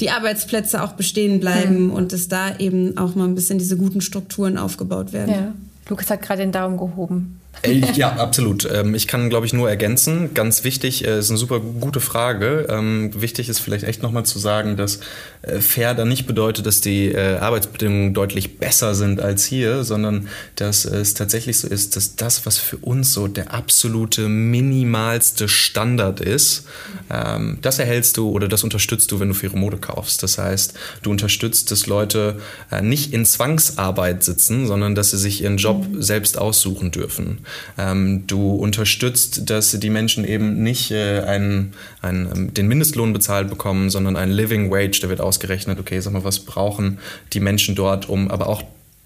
die 0.00 0.10
Arbeitsplätze 0.10 0.82
auch 0.82 0.92
bestehen 0.92 1.40
bleiben 1.40 1.84
mhm. 1.84 1.92
und 1.92 2.12
dass 2.12 2.28
da 2.28 2.56
eben 2.58 2.98
auch 2.98 3.14
mal 3.14 3.24
ein 3.24 3.34
bisschen 3.34 3.58
diese 3.58 3.76
guten 3.76 4.00
Strukturen 4.00 4.58
aufgebaut 4.58 5.12
werden. 5.12 5.30
Ja. 5.30 5.54
Lukas 5.88 6.10
hat 6.10 6.22
gerade 6.22 6.42
den 6.42 6.52
Daumen 6.52 6.76
gehoben. 6.76 7.40
Äh, 7.62 7.92
ja, 7.94 8.12
absolut. 8.12 8.68
Ähm, 8.70 8.94
ich 8.94 9.06
kann, 9.06 9.28
glaube 9.30 9.46
ich, 9.46 9.52
nur 9.52 9.68
ergänzen. 9.68 10.34
Ganz 10.34 10.64
wichtig, 10.64 11.04
äh, 11.04 11.18
ist 11.18 11.30
eine 11.30 11.38
super 11.38 11.60
gute 11.60 12.00
Frage. 12.00 12.66
Ähm, 12.68 13.10
wichtig 13.20 13.48
ist 13.48 13.60
vielleicht 13.60 13.84
echt 13.84 14.02
nochmal 14.02 14.24
zu 14.24 14.38
sagen, 14.38 14.76
dass 14.76 15.00
äh, 15.42 15.60
fair 15.60 15.94
dann 15.94 16.08
nicht 16.08 16.26
bedeutet, 16.26 16.66
dass 16.66 16.80
die 16.80 17.16
Arbeitsbedingungen 17.16 18.14
deutlich 18.14 18.58
besser 18.58 18.94
sind 18.94 19.20
als 19.20 19.44
hier, 19.44 19.84
sondern 19.84 20.28
dass 20.56 20.84
es 20.84 21.14
tatsächlich 21.14 21.58
so 21.58 21.68
ist, 21.68 21.96
dass 21.96 22.16
das, 22.16 22.46
was 22.46 22.58
für 22.58 22.76
uns 22.78 23.12
so 23.12 23.28
der 23.28 23.52
absolute 23.52 24.28
minimalste 24.28 25.48
Standard 25.48 26.20
ist, 26.20 26.66
ähm, 27.10 27.58
das 27.62 27.78
erhältst 27.78 28.16
du 28.16 28.30
oder 28.30 28.48
das 28.48 28.64
unterstützt 28.64 29.10
du, 29.12 29.20
wenn 29.20 29.28
du 29.28 29.34
faire 29.34 29.56
Mode 29.56 29.78
kaufst. 29.78 30.22
Das 30.22 30.38
heißt, 30.38 30.74
du 31.02 31.10
unterstützt, 31.10 31.70
dass 31.70 31.86
Leute 31.86 32.40
nicht 32.82 33.12
in 33.12 33.24
Zwangsarbeit 33.24 34.24
sitzen, 34.24 34.66
sondern 34.66 34.94
dass 34.94 35.10
sie 35.10 35.18
sich 35.18 35.42
ihren 35.42 35.56
Job 35.56 35.86
mhm. 35.86 36.02
selbst 36.02 36.38
aussuchen 36.38 36.90
dürfen. 36.90 37.38
Ähm, 37.78 38.26
du 38.26 38.54
unterstützt, 38.54 39.48
dass 39.50 39.72
die 39.72 39.90
Menschen 39.90 40.24
eben 40.24 40.62
nicht 40.62 40.90
äh, 40.90 41.20
einen, 41.20 41.74
einen, 42.02 42.30
ähm, 42.34 42.54
den 42.54 42.68
Mindestlohn 42.68 43.12
bezahlt 43.12 43.48
bekommen, 43.48 43.90
sondern 43.90 44.16
einen 44.16 44.32
Living 44.32 44.70
Wage, 44.70 45.00
der 45.00 45.08
wird 45.08 45.20
ausgerechnet, 45.20 45.78
okay, 45.78 46.00
sag 46.00 46.12
mal, 46.12 46.24
was 46.24 46.40
brauchen 46.40 46.98
die 47.32 47.40
Menschen 47.40 47.74
dort, 47.74 48.08
um, 48.08 48.30
aber 48.30 48.48
auch 48.48 48.62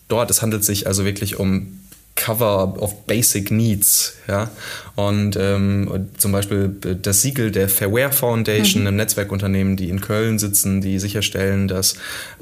dort, 0.09 0.31
es 0.31 0.42
handelt 0.42 0.64
sich 0.64 0.87
also 0.87 1.05
wirklich 1.05 1.38
um 1.38 1.79
Cover 2.16 2.75
of 2.81 3.07
Basic 3.07 3.51
Needs. 3.51 4.16
Ja? 4.29 4.51
Und 4.94 5.37
ähm, 5.37 6.09
zum 6.18 6.33
Beispiel 6.33 6.68
das 6.68 7.23
Siegel 7.23 7.51
der 7.51 7.68
Fairware 7.68 8.12
Foundation, 8.12 8.83
mhm. 8.83 8.88
einem 8.88 8.96
Netzwerkunternehmen, 8.96 9.77
die 9.77 9.88
in 9.88 10.01
Köln 10.01 10.38
sitzen, 10.38 10.81
die 10.81 10.99
sicherstellen, 10.99 11.66
dass, 11.66 11.96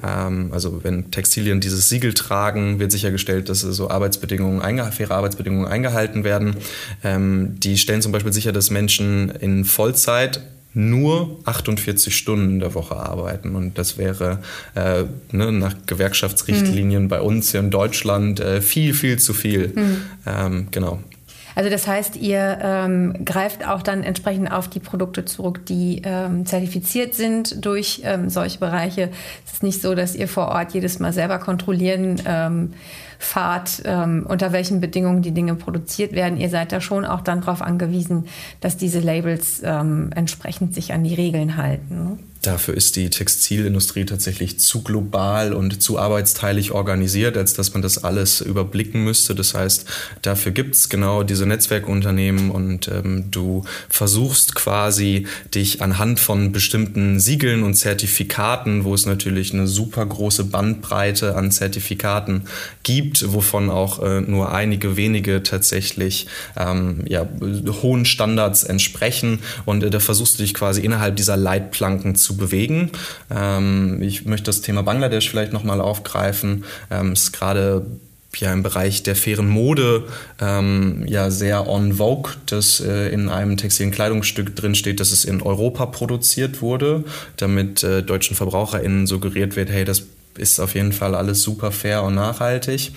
ähm, 0.04 0.50
also 0.52 0.83
wenn 0.83 1.11
Textilien 1.11 1.61
dieses 1.61 1.88
Siegel 1.88 2.14
tragen, 2.14 2.81
wird 2.81 2.90
sichergestellt, 2.90 3.48
dass 3.48 3.61
so 3.61 3.88
Arbeitsbedingungen, 3.88 4.61
faire 4.92 5.12
Arbeitsbedingungen 5.12 5.66
eingehalten 5.66 6.24
werden. 6.24 6.57
Ähm, 7.04 7.54
die 7.61 7.78
stellen 7.78 8.02
zum 8.02 8.12
Beispiel 8.12 8.33
sicher, 8.33 8.52
dass 8.52 8.70
Menschen 8.70 9.31
in 9.31 9.64
Vollzeit 9.64 10.40
nur 10.74 11.38
48 11.44 12.16
Stunden 12.16 12.50
in 12.50 12.59
der 12.61 12.74
Woche 12.74 12.96
arbeiten. 12.96 13.54
Und 13.54 13.78
das 13.78 13.98
wäre 13.98 14.38
äh, 14.74 15.04
ne, 15.33 15.52
nach 15.52 15.74
Gewerkschaftsrichtlinien 15.87 17.04
mhm. 17.04 17.09
bei 17.09 17.20
uns 17.20 17.50
hier 17.50 17.61
in 17.61 17.70
Deutschland 17.70 18.40
äh, 18.40 18.61
viel, 18.61 18.94
viel 18.94 19.18
zu 19.18 19.35
viel. 19.35 19.72
Mhm. 19.74 20.02
Ähm, 20.26 20.68
genau. 20.70 21.00
Also 21.58 21.70
das 21.70 21.88
heißt, 21.88 22.14
ihr 22.14 22.60
ähm, 22.62 23.24
greift 23.24 23.66
auch 23.66 23.82
dann 23.82 24.04
entsprechend 24.04 24.52
auf 24.52 24.68
die 24.68 24.78
Produkte 24.78 25.24
zurück, 25.24 25.66
die 25.66 26.02
ähm, 26.04 26.46
zertifiziert 26.46 27.14
sind 27.14 27.64
durch 27.66 28.02
ähm, 28.04 28.30
solche 28.30 28.60
Bereiche. 28.60 29.10
Es 29.44 29.54
ist 29.54 29.62
nicht 29.64 29.82
so, 29.82 29.96
dass 29.96 30.14
ihr 30.14 30.28
vor 30.28 30.50
Ort 30.50 30.72
jedes 30.72 31.00
Mal 31.00 31.12
selber 31.12 31.40
kontrollieren 31.40 32.22
ähm, 32.26 32.74
fahrt, 33.18 33.82
ähm, 33.86 34.24
unter 34.28 34.52
welchen 34.52 34.80
Bedingungen 34.80 35.22
die 35.22 35.32
Dinge 35.32 35.56
produziert 35.56 36.12
werden. 36.12 36.38
Ihr 36.38 36.48
seid 36.48 36.70
da 36.70 36.80
schon 36.80 37.04
auch 37.04 37.22
dann 37.22 37.40
darauf 37.40 37.60
angewiesen, 37.60 38.28
dass 38.60 38.76
diese 38.76 39.00
Labels 39.00 39.60
ähm, 39.64 40.10
entsprechend 40.14 40.76
sich 40.76 40.92
an 40.92 41.02
die 41.02 41.14
Regeln 41.16 41.56
halten. 41.56 42.20
Dafür 42.42 42.74
ist 42.74 42.94
die 42.94 43.11
Textilindustrie 43.11 44.05
tatsächlich 44.05 44.61
zu 44.61 44.83
global 44.83 45.53
und 45.53 45.83
zu 45.83 45.98
arbeitsteilig 45.98 46.70
organisiert, 46.70 47.37
als 47.37 47.53
dass 47.53 47.72
man 47.74 47.83
das 47.83 48.05
alles 48.05 48.40
überblicken 48.40 49.03
müsste. 49.03 49.35
Das 49.35 49.55
heißt, 49.55 49.87
dafür 50.22 50.53
gibt 50.53 50.77
es 50.77 50.88
genau 50.88 51.24
diese 51.24 51.46
Netzwerkunternehmen 51.46 52.51
und 52.53 52.87
ähm, 52.88 53.24
du 53.33 53.64
versuchst 53.88 54.55
quasi 54.55 55.27
dich 55.53 55.83
anhand 55.83 56.20
von 56.20 56.53
bestimmten 56.53 57.18
Siegeln 57.18 57.64
und 57.64 57.74
Zertifikaten, 57.74 58.85
wo 58.85 58.94
es 58.94 59.05
natürlich 59.05 59.53
eine 59.53 59.66
super 59.66 60.07
große 60.07 60.44
Bandbreite 60.44 61.35
an 61.35 61.51
Zertifikaten 61.51 62.44
gibt, 62.85 63.33
wovon 63.33 63.68
auch 63.68 64.01
äh, 64.01 64.20
nur 64.20 64.53
einige 64.53 64.96
wenige 64.96 65.42
tatsächlich 65.42 66.29
ähm, 66.57 67.03
ja, 67.09 67.27
hohen 67.83 68.05
Standards 68.05 68.62
entsprechen. 68.62 69.40
Und 69.64 69.83
äh, 69.83 69.90
da 69.90 69.98
versuchst 69.98 70.38
du 70.38 70.44
dich 70.44 70.55
quasi 70.55 70.83
innerhalb 70.83 71.16
dieser 71.16 71.37
Leitplanken 71.37 72.14
zu 72.14 72.27
bewegen. 72.36 72.90
Ähm, 73.30 74.00
ich 74.02 74.24
möchte 74.24 74.46
das 74.46 74.60
Thema 74.60 74.82
Bangladesch 74.82 75.28
vielleicht 75.28 75.52
nochmal 75.52 75.80
aufgreifen. 75.80 76.64
Ähm, 76.90 77.12
es 77.12 77.24
ist 77.24 77.32
gerade 77.32 77.86
ja 78.36 78.52
im 78.52 78.62
Bereich 78.62 79.02
der 79.02 79.16
fairen 79.16 79.48
Mode 79.48 80.04
ähm, 80.40 81.04
ja 81.06 81.30
sehr 81.30 81.66
on 81.66 81.94
vogue, 81.94 82.34
dass 82.46 82.80
äh, 82.80 83.08
in 83.08 83.28
einem 83.28 83.56
textilen 83.56 83.90
Kleidungsstück 83.90 84.54
drin 84.54 84.74
steht, 84.74 85.00
dass 85.00 85.12
es 85.12 85.24
in 85.24 85.42
Europa 85.42 85.86
produziert 85.86 86.62
wurde, 86.62 87.04
damit 87.36 87.82
äh, 87.82 88.02
deutschen 88.02 88.36
VerbraucherInnen 88.36 89.06
suggeriert 89.06 89.56
wird, 89.56 89.70
hey, 89.70 89.84
das 89.84 90.04
ist 90.36 90.60
auf 90.60 90.74
jeden 90.74 90.92
Fall 90.92 91.14
alles 91.14 91.42
super 91.42 91.72
fair 91.72 92.02
und 92.02 92.14
nachhaltig. 92.14 92.92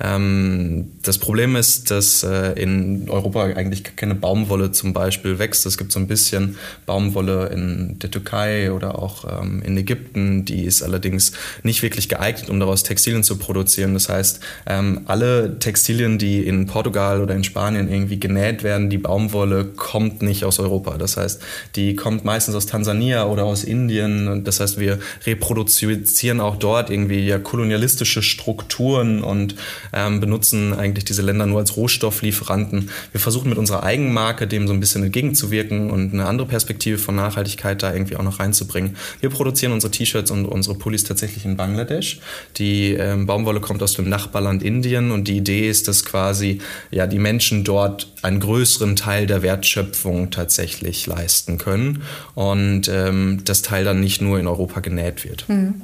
Ähm, 0.00 0.92
das 1.02 1.18
Problem 1.18 1.56
ist, 1.56 1.90
dass 1.90 2.22
äh, 2.22 2.52
in 2.60 3.08
Europa 3.08 3.44
eigentlich 3.44 3.96
keine 3.96 4.14
Baumwolle 4.14 4.72
zum 4.72 4.92
Beispiel 4.92 5.38
wächst. 5.38 5.64
Es 5.66 5.78
gibt 5.78 5.92
so 5.92 5.98
ein 5.98 6.06
bisschen 6.06 6.56
Baumwolle 6.84 7.48
in 7.48 7.98
der 7.98 8.10
Türkei 8.10 8.72
oder 8.72 8.98
auch 8.98 9.24
ähm, 9.42 9.62
in 9.62 9.76
Ägypten. 9.76 10.44
Die 10.44 10.64
ist 10.64 10.82
allerdings 10.82 11.32
nicht 11.62 11.82
wirklich 11.82 12.08
geeignet, 12.08 12.50
um 12.50 12.60
daraus 12.60 12.82
Textilien 12.82 13.22
zu 13.22 13.36
produzieren. 13.36 13.94
Das 13.94 14.08
heißt, 14.08 14.40
ähm, 14.66 15.02
alle 15.06 15.58
Textilien, 15.58 16.18
die 16.18 16.46
in 16.46 16.66
Portugal 16.66 17.22
oder 17.22 17.34
in 17.34 17.44
Spanien 17.44 17.90
irgendwie 17.90 18.20
genäht 18.20 18.62
werden, 18.62 18.90
die 18.90 18.98
Baumwolle 18.98 19.64
kommt 19.64 20.22
nicht 20.22 20.44
aus 20.44 20.58
Europa. 20.58 20.98
Das 20.98 21.16
heißt, 21.16 21.42
die 21.74 21.96
kommt 21.96 22.24
meistens 22.24 22.54
aus 22.54 22.66
Tansania 22.66 23.26
oder 23.26 23.44
aus 23.44 23.64
Indien. 23.64 24.44
Das 24.44 24.60
heißt, 24.60 24.78
wir 24.78 24.98
reproduzieren 25.24 26.40
auch 26.40 26.56
dort 26.56 26.85
irgendwie 26.90 27.26
ja 27.26 27.38
kolonialistische 27.38 28.22
Strukturen 28.22 29.22
und 29.22 29.54
ähm, 29.92 30.20
benutzen 30.20 30.74
eigentlich 30.74 31.04
diese 31.04 31.22
Länder 31.22 31.46
nur 31.46 31.58
als 31.58 31.76
Rohstofflieferanten. 31.76 32.90
Wir 33.12 33.20
versuchen 33.20 33.48
mit 33.48 33.58
unserer 33.58 33.82
Eigenmarke 33.82 34.46
dem 34.46 34.66
so 34.66 34.72
ein 34.72 34.80
bisschen 34.80 35.02
entgegenzuwirken 35.02 35.90
und 35.90 36.12
eine 36.12 36.26
andere 36.26 36.48
Perspektive 36.48 36.98
von 36.98 37.16
Nachhaltigkeit 37.16 37.82
da 37.82 37.92
irgendwie 37.92 38.16
auch 38.16 38.22
noch 38.22 38.40
reinzubringen. 38.40 38.96
Wir 39.20 39.30
produzieren 39.30 39.72
unsere 39.72 39.90
T-Shirts 39.90 40.30
und 40.30 40.46
unsere 40.46 40.76
Pullis 40.76 41.04
tatsächlich 41.04 41.44
in 41.44 41.56
Bangladesch. 41.56 42.20
Die 42.56 42.92
ähm, 42.92 43.26
Baumwolle 43.26 43.60
kommt 43.60 43.82
aus 43.82 43.94
dem 43.94 44.08
Nachbarland 44.08 44.62
Indien 44.62 45.10
und 45.10 45.28
die 45.28 45.36
Idee 45.36 45.68
ist, 45.68 45.88
dass 45.88 46.04
quasi 46.04 46.60
ja 46.90 47.06
die 47.06 47.18
Menschen 47.18 47.64
dort 47.64 48.08
einen 48.22 48.40
größeren 48.40 48.96
Teil 48.96 49.26
der 49.26 49.42
Wertschöpfung 49.42 50.30
tatsächlich 50.30 51.06
leisten 51.06 51.58
können 51.58 52.02
und 52.34 52.88
ähm, 52.88 53.40
das 53.44 53.62
Teil 53.62 53.84
dann 53.84 54.00
nicht 54.00 54.20
nur 54.20 54.38
in 54.38 54.46
Europa 54.46 54.80
genäht 54.80 55.24
wird. 55.24 55.48
Mhm. 55.48 55.82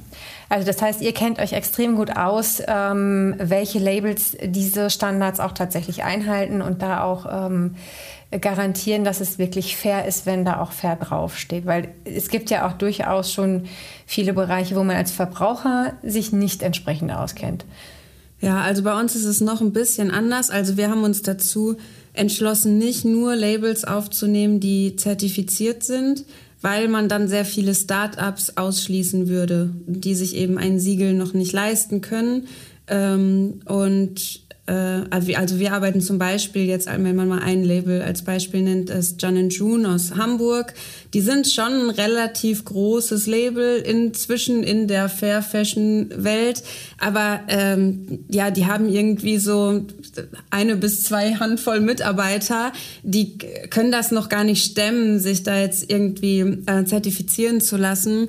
Also 0.53 0.67
das 0.67 0.83
heißt, 0.83 1.01
ihr 1.01 1.15
kennt 1.15 1.39
euch 1.39 1.55
extrem 1.55 1.97
gut 1.97 2.15
aus, 2.15 2.61
ähm, 2.67 3.37
welche 3.39 3.79
Labels 3.79 4.37
diese 4.45 4.91
Standards 4.91 5.41
auch 5.41 5.53
tatsächlich 5.53 6.05
einhalten 6.05 6.61
und 6.61 6.83
da 6.83 7.03
auch 7.05 7.25
ähm, 7.49 7.77
garantieren, 8.39 9.03
dass 9.03 9.23
es 9.23 9.39
wirklich 9.39 9.79
fair 9.79 10.05
ist, 10.05 10.27
wenn 10.27 10.45
da 10.45 10.61
auch 10.61 10.73
fair 10.73 10.97
draufsteht. 10.97 11.65
Weil 11.65 11.95
es 12.05 12.29
gibt 12.29 12.51
ja 12.51 12.69
auch 12.69 12.75
durchaus 12.75 13.33
schon 13.33 13.65
viele 14.05 14.35
Bereiche, 14.35 14.77
wo 14.77 14.85
man 14.85 14.95
als 14.95 15.11
Verbraucher 15.11 15.95
sich 16.03 16.33
nicht 16.33 16.63
entsprechend 16.63 17.13
auskennt. 17.13 17.65
Ja, 18.43 18.61
also 18.61 18.83
bei 18.83 19.01
uns 19.01 19.17
ist 19.17 19.25
es 19.25 19.41
noch 19.41 19.63
ein 19.63 19.73
bisschen 19.73 20.11
anders. 20.11 20.51
Also 20.51 20.77
wir 20.77 20.91
haben 20.91 21.03
uns 21.03 21.23
dazu 21.23 21.77
entschlossen, 22.13 22.77
nicht 22.77 23.07
nur 23.07 23.37
Labels 23.37 23.85
aufzunehmen, 23.85 24.61
die 24.61 24.97
zertifiziert 24.97 25.83
sind, 25.83 26.27
weil 26.63 26.89
man 26.89 27.09
dann 27.09 27.29
sehr 27.29 27.45
viele 27.45 27.75
Start-ups 27.75 28.57
ausschließen 28.57 29.29
würde, 29.29 29.71
die 29.87 30.15
sich 30.15 30.37
eben 30.37 30.59
ein 30.59 30.79
Siegel 30.79 31.13
noch 31.13 31.35
nicht 31.35 31.53
leisten 31.53 32.01
können. 32.01 32.47
Ähm, 32.89 33.61
und 33.67 34.43
äh, 34.67 34.73
also, 35.11 35.35
also 35.35 35.59
wir 35.59 35.73
arbeiten 35.73 36.01
zum 36.01 36.19
Beispiel 36.19 36.67
jetzt, 36.67 36.87
wenn 36.87 37.17
man 37.17 37.29
mal 37.29 37.41
ein 37.41 37.65
Label 37.65 38.01
als 38.01 38.23
Beispiel 38.23 38.63
nennt, 38.63 38.91
ist 38.91 39.21
John 39.21 39.51
June 39.51 39.89
aus 39.89 40.15
Hamburg. 40.15 40.75
Die 41.15 41.21
sind 41.21 41.49
schon 41.49 41.73
ein 41.73 41.91
relativ 41.91 42.65
großes 42.65 43.27
Label 43.27 43.79
inzwischen 43.79 44.63
in 44.63 44.87
der 44.87 45.09
Fair 45.09 45.43
Fashion 45.43 46.11
Welt, 46.17 46.63
aber 46.99 47.41
ähm, 47.49 48.25
ja, 48.29 48.51
die 48.51 48.67
haben 48.67 48.89
irgendwie 48.89 49.39
so 49.39 49.85
eine 50.51 50.77
bis 50.77 51.03
zwei 51.03 51.35
Handvoll 51.35 51.81
Mitarbeiter, 51.81 52.73
die 53.03 53.39
können 53.71 53.93
das 53.93 54.11
noch 54.11 54.29
gar 54.29 54.45
nicht 54.45 54.65
stemmen, 54.65 55.19
sich 55.19 55.43
da 55.43 55.59
jetzt 55.59 55.91
irgendwie 55.91 56.41
äh, 56.41 56.85
zertifizieren 56.85 57.61
zu 57.61 57.77
lassen. 57.77 58.29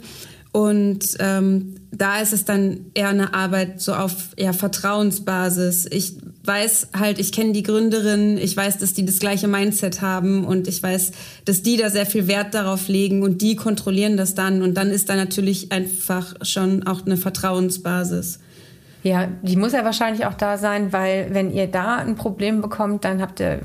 Und 0.51 1.17
ähm, 1.17 1.75
da 1.91 2.19
ist 2.19 2.31
es 2.31 2.45
dann 2.45 2.85
eher 2.93 3.09
eine 3.09 3.33
Arbeit 3.33 3.81
so 3.81 3.95
auf 3.95 4.33
eher 4.35 4.53
Vertrauensbasis. 4.53 5.87
Ich 5.89 6.13
weiß 6.43 6.89
halt, 6.97 7.17
ich 7.17 7.31
kenne 7.31 7.53
die 7.53 7.63
Gründerin, 7.63 8.37
ich 8.37 8.55
weiß, 8.55 8.77
dass 8.77 8.93
die 8.93 9.03
das 9.03 9.17
gleiche 9.17 9.47
Mindset 9.47 10.01
haben 10.01 10.45
und 10.45 10.67
ich 10.67 10.83
weiß, 10.83 11.11
dass 11.45 11.63
die 11.63 11.77
da 11.77 11.89
sehr 11.89 12.05
viel 12.05 12.27
Wert 12.27 12.53
darauf 12.53 12.87
legen 12.87 13.23
und 13.23 13.41
die 13.41 13.55
kontrollieren 13.55 14.15
das 14.15 14.35
dann. 14.35 14.61
Und 14.61 14.75
dann 14.75 14.91
ist 14.91 15.09
da 15.09 15.15
natürlich 15.15 15.71
einfach 15.71 16.35
schon 16.43 16.85
auch 16.85 17.03
eine 17.03 17.17
Vertrauensbasis. 17.17 18.39
Ja, 19.03 19.27
die 19.41 19.57
muss 19.57 19.73
ja 19.73 19.83
wahrscheinlich 19.83 20.25
auch 20.25 20.33
da 20.33 20.57
sein, 20.57 20.93
weil 20.93 21.27
wenn 21.31 21.51
ihr 21.51 21.67
da 21.67 21.97
ein 21.97 22.15
Problem 22.15 22.61
bekommt, 22.61 23.03
dann 23.03 23.21
habt 23.21 23.41
ihr, 23.41 23.59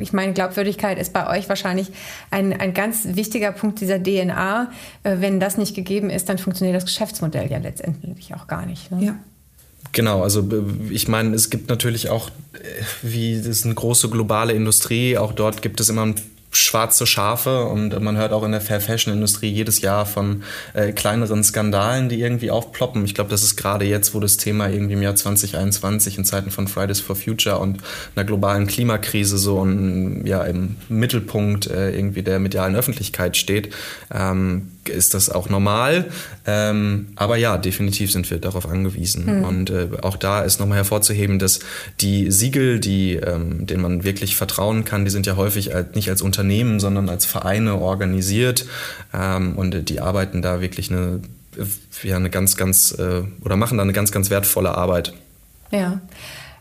ich 0.00 0.12
meine, 0.12 0.32
Glaubwürdigkeit 0.32 0.98
ist 0.98 1.12
bei 1.12 1.28
euch 1.28 1.48
wahrscheinlich 1.48 1.92
ein, 2.32 2.52
ein 2.52 2.74
ganz 2.74 3.06
wichtiger 3.14 3.52
Punkt 3.52 3.80
dieser 3.80 4.02
DNA. 4.02 4.72
Äh, 5.04 5.16
wenn 5.20 5.38
das 5.38 5.56
nicht 5.56 5.76
gegeben 5.76 6.10
ist, 6.10 6.28
dann 6.28 6.38
funktioniert 6.38 6.74
das 6.74 6.84
Geschäftsmodell 6.84 7.48
ja 7.48 7.58
letztendlich 7.58 8.34
auch 8.34 8.48
gar 8.48 8.66
nicht. 8.66 8.90
Ne? 8.90 9.04
Ja. 9.04 9.14
Genau, 9.92 10.22
also 10.22 10.40
äh, 10.40 10.62
ich 10.90 11.06
meine, 11.06 11.36
es 11.36 11.48
gibt 11.48 11.68
natürlich 11.68 12.10
auch, 12.10 12.30
äh, 12.54 12.58
wie 13.02 13.36
das 13.36 13.46
ist 13.46 13.66
eine 13.66 13.74
große 13.74 14.10
globale 14.10 14.52
Industrie, 14.52 15.16
auch 15.16 15.32
dort 15.32 15.62
gibt 15.62 15.78
es 15.78 15.88
immer 15.88 16.06
ein 16.06 16.16
schwarze 16.56 17.06
Schafe 17.06 17.64
und 17.64 17.98
man 18.00 18.16
hört 18.16 18.32
auch 18.32 18.42
in 18.42 18.52
der 18.52 18.60
Fair 18.60 18.80
Fashion 18.80 19.12
Industrie 19.12 19.50
jedes 19.50 19.80
Jahr 19.80 20.06
von 20.06 20.42
äh, 20.74 20.92
kleineren 20.92 21.44
Skandalen, 21.44 22.08
die 22.08 22.20
irgendwie 22.20 22.50
aufploppen. 22.50 23.04
Ich 23.04 23.14
glaube, 23.14 23.30
das 23.30 23.42
ist 23.42 23.56
gerade 23.56 23.84
jetzt, 23.84 24.14
wo 24.14 24.20
das 24.20 24.36
Thema 24.36 24.68
irgendwie 24.68 24.94
im 24.94 25.02
Jahr 25.02 25.14
2021 25.14 26.18
in 26.18 26.24
Zeiten 26.24 26.50
von 26.50 26.68
Fridays 26.68 27.00
for 27.00 27.16
Future 27.16 27.58
und 27.58 27.80
einer 28.14 28.24
globalen 28.24 28.66
Klimakrise 28.66 29.38
so 29.38 29.62
ein, 29.62 30.26
ja, 30.26 30.42
im 30.44 30.76
Mittelpunkt 30.88 31.66
äh, 31.66 31.90
irgendwie 31.90 32.22
der 32.22 32.38
medialen 32.38 32.74
Öffentlichkeit 32.74 33.36
steht. 33.36 33.72
Ähm, 34.12 34.70
ist 34.88 35.14
das 35.14 35.30
auch 35.30 35.48
normal. 35.48 36.06
Ähm, 36.46 37.08
aber 37.16 37.36
ja, 37.36 37.58
definitiv 37.58 38.12
sind 38.12 38.30
wir 38.30 38.38
darauf 38.38 38.68
angewiesen. 38.68 39.38
Mhm. 39.38 39.44
Und 39.44 39.70
äh, 39.70 39.88
auch 40.02 40.16
da 40.16 40.42
ist 40.42 40.60
nochmal 40.60 40.78
hervorzuheben, 40.78 41.38
dass 41.38 41.60
die 42.00 42.30
Siegel, 42.30 42.78
die, 42.78 43.14
ähm, 43.14 43.66
denen 43.66 43.82
man 43.82 44.04
wirklich 44.04 44.36
vertrauen 44.36 44.84
kann, 44.84 45.04
die 45.04 45.10
sind 45.10 45.26
ja 45.26 45.36
häufig 45.36 45.74
als, 45.74 45.94
nicht 45.94 46.08
als 46.08 46.22
Unternehmen, 46.22 46.45
sondern 46.80 47.08
als 47.08 47.26
Vereine 47.26 47.76
organisiert. 47.76 48.66
Ähm, 49.12 49.56
und 49.56 49.88
die 49.88 50.00
arbeiten 50.00 50.42
da 50.42 50.60
wirklich 50.60 50.90
eine, 50.90 51.20
ja, 52.02 52.16
eine 52.16 52.30
ganz, 52.30 52.56
ganz, 52.56 52.92
äh, 52.92 53.22
oder 53.44 53.56
machen 53.56 53.78
da 53.78 53.82
eine 53.82 53.92
ganz, 53.92 54.12
ganz 54.12 54.30
wertvolle 54.30 54.76
Arbeit. 54.76 55.14
Ja. 55.70 56.00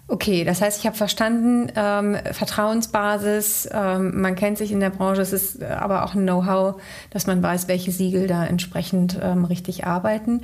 Okay, 0.07 0.43
das 0.43 0.61
heißt, 0.61 0.79
ich 0.79 0.85
habe 0.85 0.95
verstanden, 0.95 1.71
ähm, 1.75 2.15
Vertrauensbasis, 2.31 3.67
ähm, 3.71 4.21
man 4.21 4.35
kennt 4.35 4.59
sich 4.59 4.71
in 4.71 4.79
der 4.79 4.91
Branche, 4.91 5.21
es 5.21 5.33
ist 5.33 5.63
aber 5.63 6.05
auch 6.05 6.13
ein 6.13 6.21
Know-how, 6.21 6.79
dass 7.09 7.25
man 7.25 7.41
weiß, 7.41 7.67
welche 7.67 7.91
Siegel 7.91 8.27
da 8.27 8.45
entsprechend 8.45 9.17
ähm, 9.19 9.45
richtig 9.45 9.87
arbeiten. 9.87 10.41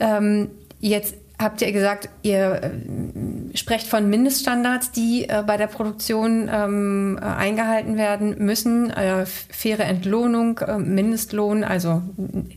Ähm, 0.00 0.48
jetzt 0.80 1.14
habt 1.40 1.62
ihr 1.62 1.72
gesagt, 1.72 2.08
ihr 2.22 2.60
äh, 2.62 3.56
sprecht 3.56 3.86
von 3.86 4.08
Mindeststandards, 4.10 4.92
die 4.92 5.28
äh, 5.28 5.42
bei 5.46 5.56
der 5.56 5.66
Produktion 5.66 6.50
ähm, 6.52 7.18
äh, 7.20 7.24
eingehalten 7.24 7.96
werden 7.96 8.36
müssen. 8.38 8.90
Äh, 8.90 9.24
faire 9.26 9.84
Entlohnung, 9.84 10.58
äh, 10.58 10.78
Mindestlohn, 10.78 11.64
also 11.64 12.02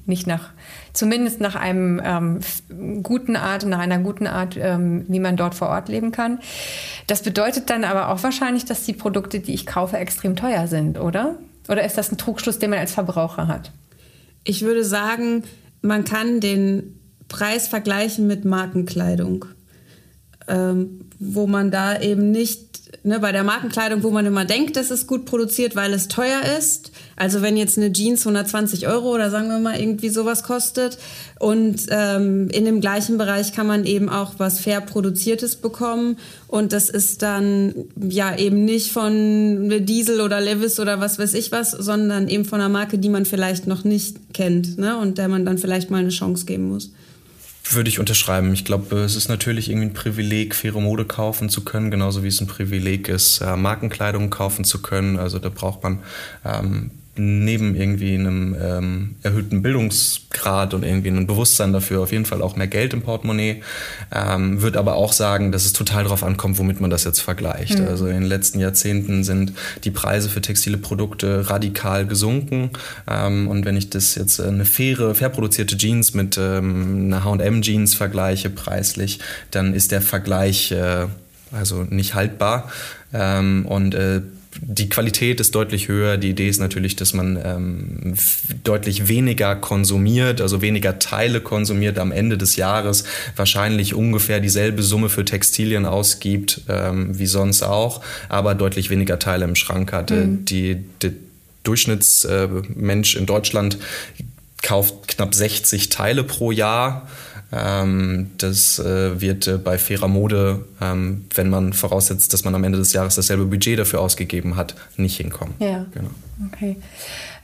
nicht 0.05 0.27
nach, 0.27 0.51
zumindest 0.91 1.39
nach 1.39 1.55
einem 1.55 2.01
ähm, 2.03 2.39
guten 3.03 3.35
Art, 3.35 3.65
nach 3.65 3.79
einer 3.79 3.99
guten 3.99 4.27
Art, 4.27 4.57
ähm, 4.57 5.05
wie 5.07 5.19
man 5.19 5.37
dort 5.37 5.55
vor 5.55 5.69
Ort 5.69 5.87
leben 5.89 6.11
kann. 6.11 6.39
Das 7.07 7.21
bedeutet 7.21 7.69
dann 7.69 7.83
aber 7.83 8.09
auch 8.09 8.21
wahrscheinlich, 8.23 8.65
dass 8.65 8.83
die 8.83 8.93
Produkte, 8.93 9.39
die 9.39 9.53
ich 9.53 9.65
kaufe, 9.65 9.97
extrem 9.97 10.35
teuer 10.35 10.67
sind, 10.67 10.99
oder? 10.99 11.35
Oder 11.69 11.85
ist 11.85 11.97
das 11.97 12.11
ein 12.11 12.17
Trugschluss, 12.17 12.59
den 12.59 12.71
man 12.71 12.79
als 12.79 12.91
Verbraucher 12.91 13.47
hat? 13.47 13.71
Ich 14.43 14.63
würde 14.63 14.83
sagen, 14.83 15.43
man 15.81 16.03
kann 16.03 16.41
den 16.41 16.99
Preis 17.33 17.67
vergleichen 17.67 18.27
mit 18.27 18.45
Markenkleidung, 18.45 19.45
ähm, 20.47 21.09
wo 21.17 21.47
man 21.47 21.71
da 21.71 21.99
eben 21.99 22.29
nicht 22.29 22.73
ne, 23.03 23.19
bei 23.19 23.31
der 23.31 23.43
Markenkleidung, 23.43 24.03
wo 24.03 24.11
man 24.11 24.27
immer 24.27 24.45
denkt, 24.45 24.75
das 24.75 24.91
ist 24.91 25.07
gut 25.07 25.25
produziert, 25.25 25.75
weil 25.75 25.93
es 25.93 26.07
teuer 26.07 26.41
ist. 26.59 26.91
Also 27.15 27.41
wenn 27.41 27.57
jetzt 27.57 27.77
eine 27.77 27.91
Jeans 27.91 28.21
120 28.21 28.87
Euro 28.87 29.15
oder 29.15 29.31
sagen 29.31 29.49
wir 29.49 29.57
mal 29.57 29.79
irgendwie 29.79 30.09
sowas 30.09 30.43
kostet 30.43 30.99
und 31.39 31.87
ähm, 31.89 32.49
in 32.49 32.65
dem 32.65 32.81
gleichen 32.81 33.17
Bereich 33.17 33.51
kann 33.51 33.65
man 33.65 33.85
eben 33.85 34.09
auch 34.09 34.35
was 34.37 34.59
fair 34.59 34.81
produziertes 34.81 35.55
bekommen 35.55 36.17
und 36.47 36.71
das 36.71 36.91
ist 36.91 37.23
dann 37.23 37.73
ja 37.95 38.37
eben 38.37 38.63
nicht 38.63 38.91
von 38.91 39.73
Diesel 39.85 40.21
oder 40.21 40.39
Levis 40.39 40.79
oder 40.79 40.99
was 40.99 41.17
weiß 41.17 41.33
ich 41.33 41.51
was, 41.51 41.71
sondern 41.71 42.27
eben 42.27 42.45
von 42.45 42.59
einer 42.59 42.69
Marke, 42.69 42.99
die 42.99 43.09
man 43.09 43.25
vielleicht 43.25 43.65
noch 43.65 43.83
nicht 43.83 44.33
kennt 44.35 44.77
ne, 44.77 44.97
und 44.97 45.17
der 45.17 45.29
man 45.29 45.45
dann 45.45 45.57
vielleicht 45.57 45.89
mal 45.89 45.97
eine 45.97 46.09
Chance 46.09 46.45
geben 46.45 46.69
muss. 46.69 46.91
Würde 47.73 47.89
ich 47.89 47.99
unterschreiben. 47.99 48.53
Ich 48.53 48.65
glaube, 48.65 48.97
es 48.99 49.15
ist 49.15 49.29
natürlich 49.29 49.69
irgendwie 49.69 49.87
ein 49.87 49.93
Privileg, 49.93 50.55
faire 50.55 50.79
Mode 50.79 51.05
kaufen 51.05 51.49
zu 51.49 51.63
können, 51.63 51.91
genauso 51.91 52.23
wie 52.23 52.27
es 52.27 52.39
ein 52.41 52.47
Privileg 52.47 53.09
ist, 53.09 53.41
äh, 53.41 53.55
Markenkleidung 53.55 54.29
kaufen 54.29 54.63
zu 54.63 54.81
können. 54.81 55.17
Also 55.17 55.39
da 55.39 55.49
braucht 55.49 55.83
man 55.83 55.99
ähm, 56.45 56.91
neben 57.15 57.75
irgendwie 57.75 58.15
einem 58.15 58.55
ähm, 58.59 59.15
erhöhten 59.21 59.61
Bildungsgrad 59.61 60.73
und 60.73 60.83
irgendwie 60.83 61.09
einem 61.09 61.27
Bewusstsein 61.27 61.71
dafür 61.71 62.01
auf 62.01 62.11
jeden 62.11 62.25
Fall 62.25 62.41
auch 62.41 62.55
mehr 62.55 62.67
Geld 62.67 62.93
im 62.93 63.03
Portemonnaie. 63.03 63.61
Ähm, 64.11 64.61
würde 64.61 64.79
aber 64.79 64.95
auch 64.95 65.13
sagen, 65.13 65.51
dass 65.51 65.65
es 65.65 65.73
total 65.73 66.03
darauf 66.03 66.23
ankommt, 66.23 66.57
womit 66.57 66.81
man 66.81 66.89
das 66.89 67.03
jetzt 67.03 67.19
vergleicht. 67.19 67.77
Mhm. 67.77 67.87
Also 67.87 68.07
in 68.07 68.13
den 68.13 68.23
letzten 68.23 68.59
Jahrzehnten 68.59 69.23
sind 69.23 69.53
die 69.83 69.91
Preise 69.91 70.27
für 70.27 70.41
textile 70.41 70.77
Produkte 70.77 71.49
radikal 71.51 72.07
gesunken. 72.07 72.71
Ähm, 73.07 73.47
und 73.47 73.65
wenn 73.65 73.77
ich 73.77 73.91
das 73.91 74.15
jetzt 74.15 74.39
äh, 74.39 74.47
eine 74.47 74.65
faire, 74.65 75.13
fair 75.13 75.29
produzierte 75.29 75.77
Jeans 75.77 76.15
mit 76.15 76.39
ähm, 76.39 77.05
einer 77.05 77.23
H&M 77.23 77.61
Jeans 77.61 77.93
vergleiche 77.93 78.49
preislich, 78.49 79.19
dann 79.51 79.75
ist 79.75 79.91
der 79.91 80.01
Vergleich 80.01 80.71
äh, 80.71 81.05
also 81.51 81.83
nicht 81.83 82.15
haltbar. 82.15 82.71
Ähm, 83.13 83.67
und 83.67 83.93
äh, 83.93 84.21
die 84.61 84.89
Qualität 84.89 85.39
ist 85.39 85.55
deutlich 85.55 85.87
höher. 85.87 86.17
Die 86.17 86.29
Idee 86.29 86.47
ist 86.47 86.59
natürlich, 86.59 86.95
dass 86.95 87.13
man 87.13 87.39
ähm, 87.43 88.13
deutlich 88.63 89.07
weniger 89.07 89.55
konsumiert, 89.55 90.41
also 90.41 90.61
weniger 90.61 90.99
Teile 90.99 91.41
konsumiert 91.41 91.97
am 91.99 92.11
Ende 92.11 92.37
des 92.37 92.55
Jahres, 92.55 93.03
wahrscheinlich 93.35 93.93
ungefähr 93.93 94.39
dieselbe 94.39 94.83
Summe 94.83 95.09
für 95.09 95.25
Textilien 95.25 95.85
ausgibt 95.85 96.61
ähm, 96.69 97.17
wie 97.17 97.25
sonst 97.25 97.63
auch, 97.63 98.01
aber 98.29 98.55
deutlich 98.55 98.89
weniger 98.89 99.19
Teile 99.19 99.45
im 99.45 99.55
Schrank 99.55 99.91
hatte. 99.93 100.15
Mhm. 100.15 100.45
Die, 100.45 100.77
die 101.01 101.11
Durchschnittsmensch 101.63 103.15
äh, 103.15 103.19
in 103.19 103.25
Deutschland 103.25 103.77
kauft 104.61 105.07
knapp 105.07 105.35
60 105.35 105.89
Teile 105.89 106.23
pro 106.23 106.51
Jahr. 106.51 107.07
Ähm, 107.55 108.31
das 108.39 108.79
äh, 108.79 109.21
wird 109.21 109.47
äh, 109.47 109.57
bei 109.57 109.77
fairer 109.77 110.07
Mode, 110.07 110.65
ähm, 110.81 111.25
wenn 111.35 111.49
man 111.49 111.73
voraussetzt, 111.73 112.33
dass 112.33 112.43
man 112.43 112.55
am 112.55 112.63
Ende 112.63 112.79
des 112.79 112.93
Jahres 112.93 113.15
dasselbe 113.15 113.45
Budget 113.45 113.77
dafür 113.77 114.01
ausgegeben 114.01 114.55
hat, 114.55 114.75
nicht 114.97 115.17
hinkommen. 115.17 115.53
Ja. 115.59 115.85
Genau. 115.93 116.09
Okay. 116.51 116.77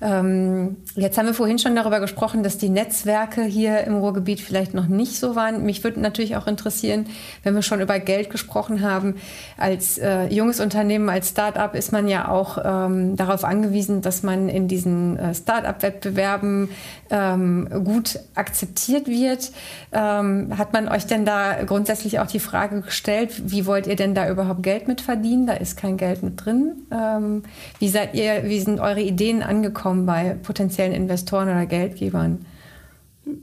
Ähm, 0.02 0.78
jetzt 0.96 1.18
haben 1.18 1.26
wir 1.26 1.34
vorhin 1.34 1.60
schon 1.60 1.76
darüber 1.76 2.00
gesprochen, 2.00 2.44
dass 2.44 2.58
die 2.58 2.70
Netzwerke 2.70 3.44
hier 3.44 3.84
im 3.84 3.98
Ruhrgebiet 3.98 4.40
vielleicht 4.40 4.74
noch 4.74 4.88
nicht 4.88 5.18
so 5.20 5.36
waren. 5.36 5.66
Mich 5.66 5.84
würde 5.84 6.00
natürlich 6.00 6.36
auch 6.38 6.48
interessieren, 6.48 7.08
wenn 7.44 7.56
wir 7.56 7.62
schon 7.62 7.82
über 7.82 8.00
Geld 8.00 8.30
gesprochen 8.30 8.82
haben. 8.82 9.16
Als 9.58 9.98
äh, 9.98 10.28
junges 10.28 10.60
Unternehmen, 10.60 11.10
als 11.10 11.30
Start-up 11.30 11.76
ist 11.76 11.92
man 11.92 12.08
ja 12.08 12.30
auch 12.30 12.58
ähm, 12.64 13.16
darauf 13.16 13.44
angewiesen, 13.44 14.02
dass 14.02 14.24
man 14.24 14.48
in 14.48 14.68
diesen 14.68 15.18
äh, 15.18 15.34
Start-up-Wettbewerben 15.34 16.70
ähm, 17.10 17.68
gut 17.84 18.20
akzeptiert 18.36 19.08
wird. 19.08 19.52
Ähm, 19.92 20.58
hat 20.58 20.72
man 20.74 20.88
euch 20.88 21.08
denn 21.08 21.26
da 21.26 21.64
grundsätzlich 21.66 22.20
auch 22.20 22.28
die 22.28 22.40
Frage 22.40 22.82
gestellt, 22.82 23.52
wie 23.52 23.66
wollt 23.66 23.88
ihr 23.88 23.96
denn 23.96 24.16
da 24.16 24.30
überhaupt 24.30 24.64
Geld 24.64 24.88
mit 24.88 25.02
verdienen? 25.02 25.46
Da 25.46 25.54
ist 25.54 25.76
kein 25.78 25.98
Geld 25.98 26.24
mit 26.24 26.46
drin. 26.46 26.88
Ähm, 26.92 27.44
wie 27.80 27.90
seid 27.90 28.14
ihr, 28.14 28.44
wie 28.46 28.60
sind 28.60 28.80
eure 28.80 29.02
Ideen 29.02 29.44
angekommen 29.44 29.89
bei 29.94 30.36
potenziellen 30.42 30.94
Investoren 30.94 31.50
oder 31.50 31.66
Geldgebern? 31.66 32.46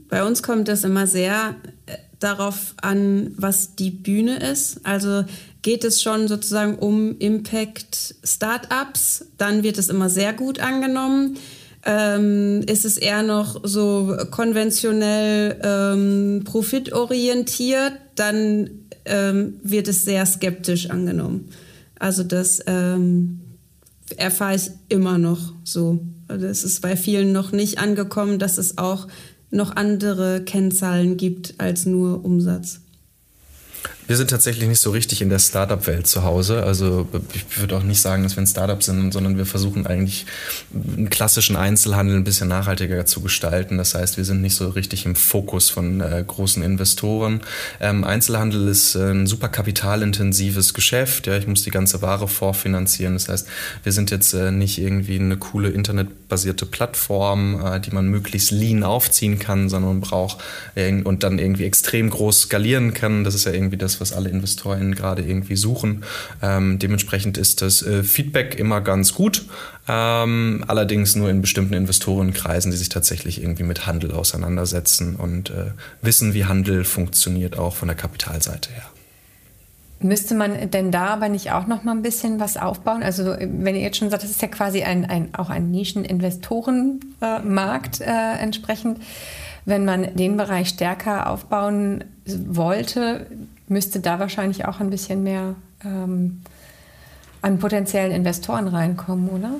Bei 0.09 0.23
uns 0.23 0.43
kommt 0.43 0.69
es 0.69 0.83
immer 0.83 1.07
sehr 1.07 1.55
äh, 1.85 1.97
darauf 2.19 2.73
an, 2.81 3.33
was 3.37 3.75
die 3.75 3.91
Bühne 3.91 4.37
ist. 4.37 4.85
Also 4.85 5.23
geht 5.61 5.83
es 5.83 6.01
schon 6.01 6.27
sozusagen 6.27 6.75
um 6.75 7.17
Impact 7.19 8.15
Startups, 8.23 9.25
dann 9.37 9.63
wird 9.63 9.77
es 9.77 9.89
immer 9.89 10.09
sehr 10.09 10.33
gut 10.33 10.59
angenommen. 10.59 11.37
Ähm, 11.85 12.63
ist 12.67 12.85
es 12.85 12.97
eher 12.97 13.23
noch 13.23 13.61
so 13.63 14.17
konventionell 14.31 15.59
ähm, 15.63 16.43
profitorientiert, 16.43 17.93
dann 18.15 18.69
ähm, 19.05 19.59
wird 19.63 19.87
es 19.87 20.03
sehr 20.03 20.25
skeptisch 20.25 20.89
angenommen. 20.89 21.49
Also 21.99 22.23
das 22.23 22.61
ähm, 22.67 23.39
erfahre 24.17 24.55
ich 24.55 24.71
immer 24.89 25.17
noch 25.17 25.53
so. 25.63 25.99
Also 26.27 26.47
es 26.47 26.63
ist 26.63 26.81
bei 26.81 26.95
vielen 26.95 27.31
noch 27.31 27.51
nicht 27.51 27.79
angekommen, 27.79 28.39
dass 28.39 28.57
es 28.57 28.77
auch 28.77 29.07
noch 29.49 29.75
andere 29.75 30.43
Kennzahlen 30.43 31.17
gibt 31.17 31.55
als 31.57 31.85
nur 31.85 32.23
Umsatz. 32.25 32.81
Wir 34.07 34.15
sind 34.15 34.29
tatsächlich 34.29 34.67
nicht 34.69 34.79
so 34.79 34.91
richtig 34.91 35.21
in 35.21 35.29
der 35.29 35.39
Startup-Welt 35.39 36.07
zu 36.07 36.23
Hause. 36.23 36.63
Also 36.63 37.07
ich 37.33 37.59
würde 37.59 37.75
auch 37.75 37.83
nicht 37.83 37.99
sagen, 37.99 38.23
dass 38.23 38.37
wir 38.37 38.43
ein 38.43 38.47
Startup 38.47 38.81
sind, 38.81 39.11
sondern 39.11 39.37
wir 39.37 39.45
versuchen 39.45 39.85
eigentlich 39.85 40.25
einen 40.73 41.09
klassischen 41.09 41.57
Einzelhandel 41.57 42.15
ein 42.15 42.23
bisschen 42.23 42.47
nachhaltiger 42.47 43.05
zu 43.05 43.19
gestalten. 43.19 43.77
Das 43.77 43.95
heißt, 43.95 44.15
wir 44.15 44.23
sind 44.23 44.41
nicht 44.41 44.55
so 44.55 44.69
richtig 44.69 45.05
im 45.05 45.15
Fokus 45.15 45.69
von 45.69 45.99
äh, 45.99 46.23
großen 46.25 46.63
Investoren. 46.63 47.41
Ähm, 47.81 48.05
Einzelhandel 48.05 48.69
ist 48.69 48.95
äh, 48.95 49.11
ein 49.11 49.27
super 49.27 49.49
kapitalintensives 49.49 50.73
Geschäft. 50.73 51.27
Ja, 51.27 51.35
ich 51.35 51.47
muss 51.47 51.63
die 51.63 51.71
ganze 51.71 52.01
Ware 52.01 52.29
vorfinanzieren. 52.29 53.13
Das 53.13 53.27
heißt, 53.27 53.47
wir 53.83 53.91
sind 53.91 54.09
jetzt 54.09 54.33
äh, 54.33 54.51
nicht 54.51 54.77
irgendwie 54.77 55.19
eine 55.19 55.35
coole 55.35 55.69
internetbasierte 55.69 56.65
Plattform, 56.65 57.61
äh, 57.65 57.81
die 57.81 57.91
man 57.91 58.07
möglichst 58.07 58.51
lean 58.51 58.83
aufziehen 58.83 59.37
kann, 59.37 59.67
sondern 59.67 59.99
braucht 59.99 60.37
und 60.75 61.23
dann 61.23 61.39
irgendwie 61.39 61.65
extrem 61.65 62.09
groß 62.09 62.41
skalieren 62.41 62.93
kann. 62.93 63.23
Das 63.23 63.33
ist 63.33 63.45
ja 63.45 63.51
irgendwie 63.51 63.77
das, 63.77 63.96
was 63.99 64.13
alle 64.13 64.29
InvestorInnen 64.29 64.95
gerade 64.95 65.21
irgendwie 65.21 65.55
suchen. 65.55 66.03
Ähm, 66.41 66.79
dementsprechend 66.79 67.37
ist 67.37 67.61
das 67.61 67.81
äh, 67.81 68.03
Feedback 68.03 68.59
immer 68.59 68.81
ganz 68.81 69.13
gut, 69.13 69.45
ähm, 69.87 70.63
allerdings 70.67 71.15
nur 71.15 71.29
in 71.29 71.41
bestimmten 71.41 71.73
Investorenkreisen, 71.73 72.71
die 72.71 72.77
sich 72.77 72.89
tatsächlich 72.89 73.41
irgendwie 73.41 73.63
mit 73.63 73.87
Handel 73.87 74.11
auseinandersetzen 74.11 75.15
und 75.15 75.49
äh, 75.49 75.71
wissen, 76.01 76.33
wie 76.33 76.45
Handel 76.45 76.83
funktioniert, 76.83 77.57
auch 77.57 77.75
von 77.75 77.87
der 77.87 77.97
Kapitalseite 77.97 78.71
her. 78.71 78.83
Müsste 79.99 80.35
man 80.35 80.69
denn 80.69 80.91
da 80.91 81.07
aber 81.07 81.27
nicht 81.27 81.51
auch 81.51 81.65
noch 81.65 81.83
mal 81.83 81.93
ein 81.93 82.03
bisschen 82.03 82.39
was 82.39 82.55
aufbauen? 82.55 83.01
Also 83.01 83.35
wenn 83.39 83.75
ihr 83.75 83.81
jetzt 83.81 83.97
schon 83.97 84.11
sagt, 84.11 84.21
das 84.21 84.29
ist 84.29 84.43
ja 84.43 84.47
quasi 84.47 84.83
ein, 84.83 85.05
ein 85.05 85.33
auch 85.33 85.49
ein 85.49 85.71
Nischen-Investorenmarkt 85.71 88.01
äh, 88.01 88.33
entsprechend. 88.39 88.99
Wenn 89.65 89.85
man 89.85 90.15
den 90.15 90.37
Bereich 90.37 90.69
stärker 90.69 91.31
aufbauen 91.31 92.03
wollte, 92.25 93.25
müsste 93.67 93.99
da 93.99 94.19
wahrscheinlich 94.19 94.65
auch 94.65 94.79
ein 94.79 94.89
bisschen 94.89 95.23
mehr 95.23 95.55
ähm, 95.83 96.41
an 97.41 97.59
potenziellen 97.59 98.11
Investoren 98.11 98.67
reinkommen, 98.67 99.29
oder? 99.29 99.55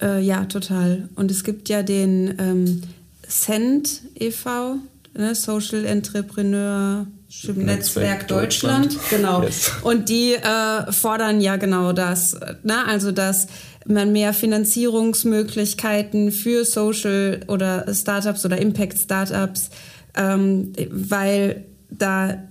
Äh, 0.00 0.22
ja, 0.22 0.44
total. 0.44 1.08
Und 1.14 1.30
es 1.30 1.44
gibt 1.44 1.68
ja 1.68 1.82
den 1.82 2.34
ähm, 2.38 2.82
Cent 3.26 4.02
e.V., 4.14 4.76
ne, 5.14 5.34
Social 5.34 5.84
Entrepreneur 5.84 7.06
Netzwerk, 7.28 7.56
Netzwerk 7.56 8.28
Deutschland. 8.28 8.86
Deutschland. 8.86 9.10
Genau. 9.10 9.42
Yes. 9.42 9.72
Und 9.82 10.08
die 10.08 10.34
äh, 10.34 10.92
fordern 10.92 11.40
ja 11.40 11.56
genau 11.56 11.92
das. 11.92 12.38
Ne? 12.62 12.86
Also, 12.86 13.12
dass 13.12 13.48
man 13.86 14.12
mehr 14.12 14.32
Finanzierungsmöglichkeiten 14.32 16.32
für 16.32 16.64
Social 16.64 17.40
oder 17.48 17.92
Startups 17.92 18.44
oder 18.44 18.58
Impact 18.58 18.98
Startups, 18.98 19.70
ähm, 20.16 20.72
weil 20.90 21.64
da 21.90 22.42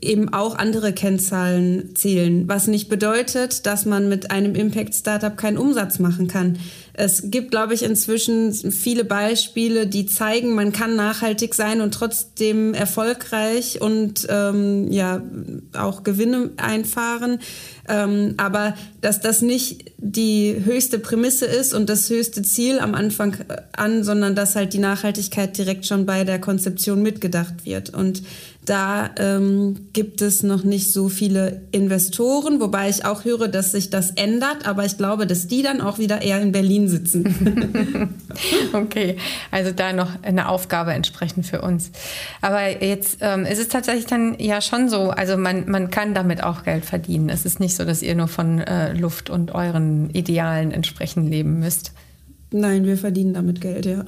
eben 0.00 0.32
auch 0.32 0.56
andere 0.56 0.92
Kennzahlen 0.92 1.94
zählen, 1.94 2.48
was 2.48 2.66
nicht 2.66 2.88
bedeutet, 2.88 3.66
dass 3.66 3.86
man 3.86 4.08
mit 4.08 4.30
einem 4.30 4.54
Impact-Startup 4.54 5.36
keinen 5.36 5.58
Umsatz 5.58 5.98
machen 5.98 6.26
kann. 6.28 6.58
Es 6.98 7.30
gibt, 7.30 7.50
glaube 7.50 7.74
ich, 7.74 7.82
inzwischen 7.82 8.54
viele 8.54 9.04
Beispiele, 9.04 9.86
die 9.86 10.06
zeigen, 10.06 10.54
man 10.54 10.72
kann 10.72 10.96
nachhaltig 10.96 11.54
sein 11.54 11.82
und 11.82 11.92
trotzdem 11.92 12.72
erfolgreich 12.72 13.82
und 13.82 14.26
ähm, 14.30 14.90
ja 14.90 15.22
auch 15.74 16.04
Gewinne 16.04 16.50
einfahren. 16.56 17.38
Ähm, 17.86 18.34
aber 18.38 18.74
dass 19.02 19.20
das 19.20 19.42
nicht 19.42 19.92
die 19.98 20.62
höchste 20.64 20.98
Prämisse 20.98 21.44
ist 21.44 21.74
und 21.74 21.90
das 21.90 22.08
höchste 22.08 22.42
Ziel 22.42 22.78
am 22.78 22.94
Anfang 22.94 23.36
an, 23.76 24.02
sondern 24.02 24.34
dass 24.34 24.56
halt 24.56 24.72
die 24.72 24.78
Nachhaltigkeit 24.78 25.56
direkt 25.58 25.86
schon 25.86 26.06
bei 26.06 26.24
der 26.24 26.40
Konzeption 26.40 27.02
mitgedacht 27.02 27.66
wird. 27.66 27.90
Und 27.90 28.22
da 28.66 29.10
ähm, 29.18 29.88
gibt 29.92 30.20
es 30.22 30.42
noch 30.42 30.64
nicht 30.64 30.92
so 30.92 31.08
viele 31.08 31.62
Investoren, 31.70 32.60
wobei 32.60 32.88
ich 32.88 33.04
auch 33.04 33.24
höre, 33.24 33.48
dass 33.48 33.72
sich 33.72 33.90
das 33.90 34.10
ändert, 34.10 34.66
aber 34.66 34.84
ich 34.84 34.96
glaube, 34.96 35.26
dass 35.26 35.46
die 35.46 35.62
dann 35.62 35.80
auch 35.80 35.98
wieder 35.98 36.22
eher 36.22 36.40
in 36.40 36.52
Berlin 36.52 36.88
sitzen. 36.88 38.14
okay, 38.72 39.16
also 39.52 39.70
da 39.70 39.92
noch 39.92 40.22
eine 40.22 40.48
Aufgabe 40.48 40.92
entsprechend 40.92 41.46
für 41.46 41.62
uns. 41.62 41.92
Aber 42.40 42.84
jetzt 42.84 43.18
ähm, 43.20 43.46
ist 43.46 43.60
es 43.60 43.68
tatsächlich 43.68 44.06
dann 44.06 44.36
ja 44.38 44.60
schon 44.60 44.88
so, 44.88 45.10
also 45.10 45.36
man, 45.36 45.70
man 45.70 45.90
kann 45.90 46.12
damit 46.12 46.42
auch 46.42 46.64
Geld 46.64 46.84
verdienen. 46.84 47.28
Es 47.28 47.46
ist 47.46 47.60
nicht 47.60 47.76
so, 47.76 47.84
dass 47.84 48.02
ihr 48.02 48.16
nur 48.16 48.28
von 48.28 48.58
äh, 48.58 48.92
Luft 48.94 49.30
und 49.30 49.54
euren 49.54 50.10
Idealen 50.10 50.72
entsprechend 50.72 51.30
leben 51.30 51.60
müsst. 51.60 51.92
Nein, 52.50 52.84
wir 52.84 52.96
verdienen 52.96 53.34
damit 53.34 53.60
Geld, 53.60 53.86
ja. 53.86 54.04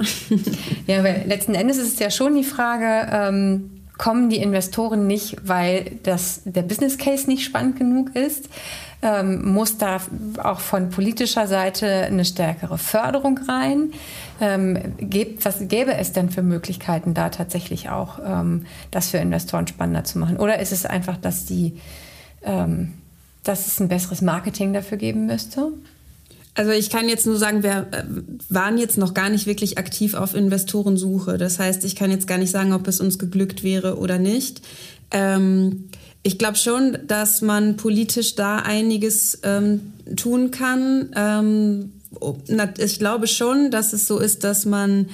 ja, 0.87 1.05
weil 1.05 1.25
letzten 1.27 1.55
Endes 1.55 1.77
ist 1.77 1.95
es 1.95 1.99
ja 1.99 2.11
schon 2.11 2.37
die 2.37 2.45
Frage, 2.45 3.09
ähm, 3.13 3.71
kommen 3.99 4.31
die 4.31 4.39
Investoren 4.39 5.07
nicht, 5.07 5.37
weil 5.43 5.99
das, 6.05 6.41
der 6.45 6.63
Business 6.63 6.97
Case 6.97 7.29
nicht 7.29 7.45
spannend 7.45 7.77
genug 7.77 8.15
ist? 8.15 8.49
Ähm, 9.01 9.53
muss 9.53 9.79
da 9.79 10.01
auch 10.43 10.59
von 10.61 10.91
politischer 10.91 11.47
Seite 11.47 11.87
eine 11.87 12.25
stärkere 12.25 12.79
Förderung 12.79 13.39
rein? 13.49 13.93
Ähm, 14.41 14.95
gibt, 14.99 15.45
was 15.45 15.69
gäbe 15.69 15.95
es 15.95 16.13
denn 16.13 16.31
für 16.31 16.43
Möglichkeiten, 16.43 17.15
da 17.15 17.29
tatsächlich 17.29 17.91
auch 17.91 18.19
ähm, 18.25 18.67
das 18.91 19.11
für 19.11 19.19
Investoren 19.19 19.67
spannender 19.67 20.05
zu 20.05 20.19
machen? 20.19 20.37
Oder 20.39 20.59
ist 20.61 20.73
es 20.73 20.87
einfach, 20.87 21.17
dass, 21.17 21.45
die, 21.45 21.79
ähm, 22.43 22.95
dass 23.45 23.67
es 23.67 23.81
ein 23.81 23.89
besseres 23.89 24.23
Marketing 24.23 24.73
dafür 24.73 24.99
geben 24.99 25.27
müsste? 25.27 25.73
Also 26.59 26.73
ich 26.73 26.91
kann 26.91 27.09
jetzt 27.09 27.25
nur 27.25 27.37
sagen, 27.37 27.63
wir 27.63 27.87
äh, 27.93 28.03
waren 28.49 28.79
jetzt 28.79 28.99
noch 28.99 29.15
gar 29.15 29.31
nicht 29.31 29.47
wirklich 29.47 29.79
aktiv 29.79 30.15
auf 30.15 30.35
Investorensuche. 30.35 31.39
Das 31.39 31.61
heißt, 31.61 31.85
ich 31.85 31.95
kann 31.95 32.11
jetzt 32.11 32.27
gar 32.27 32.37
nicht 32.37 32.51
sagen, 32.51 32.73
ob 32.73 32.89
es 32.89 33.01
uns 33.01 33.17
geglückt 33.17 33.63
wäre 33.63 33.97
oder 33.97 34.19
nicht. 34.19 34.61
Ähm, 35.13 35.89
ich 36.25 36.37
glaube 36.37 36.57
schon, 36.57 36.99
dass 37.07 37.43
man 37.43 37.77
politisch 37.77 38.35
da 38.35 38.57
einiges 38.57 39.39
ähm, 39.45 39.93
tun 40.17 40.51
kann. 40.51 41.11
Ähm, 41.15 41.93
ich 42.79 42.99
glaube 42.99 43.29
schon, 43.29 43.71
dass 43.71 43.93
es 43.93 44.09
so 44.09 44.19
ist, 44.19 44.43
dass 44.43 44.67
man 44.67 45.07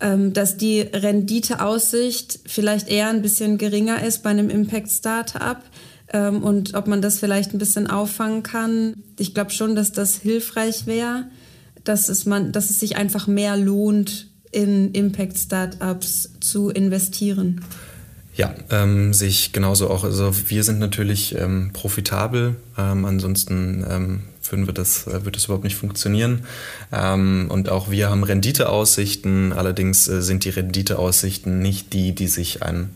ähm, 0.00 0.32
dass 0.32 0.56
die 0.56 0.80
Renditeaussicht 0.80 2.40
vielleicht 2.46 2.88
eher 2.88 3.10
ein 3.10 3.22
bisschen 3.22 3.58
geringer 3.58 4.04
ist 4.04 4.24
bei 4.24 4.30
einem 4.30 4.50
Impact 4.50 4.90
Startup 4.90 5.58
ähm, 6.12 6.42
und 6.42 6.74
ob 6.74 6.86
man 6.86 7.02
das 7.02 7.18
vielleicht 7.18 7.52
ein 7.54 7.58
bisschen 7.58 7.88
auffangen 7.88 8.42
kann. 8.42 8.94
Ich 9.18 9.34
glaube 9.34 9.50
schon, 9.50 9.74
dass 9.74 9.92
das 9.92 10.16
hilfreich 10.16 10.86
wäre, 10.86 11.26
dass 11.84 12.08
es, 12.08 12.24
dass 12.24 12.70
es 12.70 12.80
sich 12.80 12.96
einfach 12.96 13.26
mehr 13.26 13.56
lohnt, 13.56 14.28
in 14.52 14.92
Impact-Startups 14.92 16.30
zu 16.40 16.70
investieren. 16.70 17.60
Ja, 18.34 18.54
ähm, 18.70 19.12
sehe 19.12 19.32
genauso 19.52 19.90
auch. 19.90 20.04
Also 20.04 20.32
wir 20.48 20.64
sind 20.64 20.78
natürlich 20.78 21.36
ähm, 21.36 21.70
profitabel, 21.72 22.56
ähm, 22.78 23.04
ansonsten 23.04 23.84
ähm, 23.88 24.22
würden 24.48 24.66
wir 24.66 24.74
das, 24.74 25.06
äh, 25.06 25.24
wird 25.24 25.36
das 25.36 25.44
überhaupt 25.44 25.64
nicht 25.64 25.76
funktionieren. 25.76 26.44
Ähm, 26.92 27.48
und 27.50 27.68
auch 27.68 27.90
wir 27.90 28.08
haben 28.08 28.24
Renditeaussichten, 28.24 29.52
allerdings 29.52 30.08
äh, 30.08 30.22
sind 30.22 30.44
die 30.44 30.50
Renditeaussichten 30.50 31.60
nicht 31.60 31.92
die, 31.92 32.14
die 32.14 32.28
sich 32.28 32.62
ein 32.62 32.90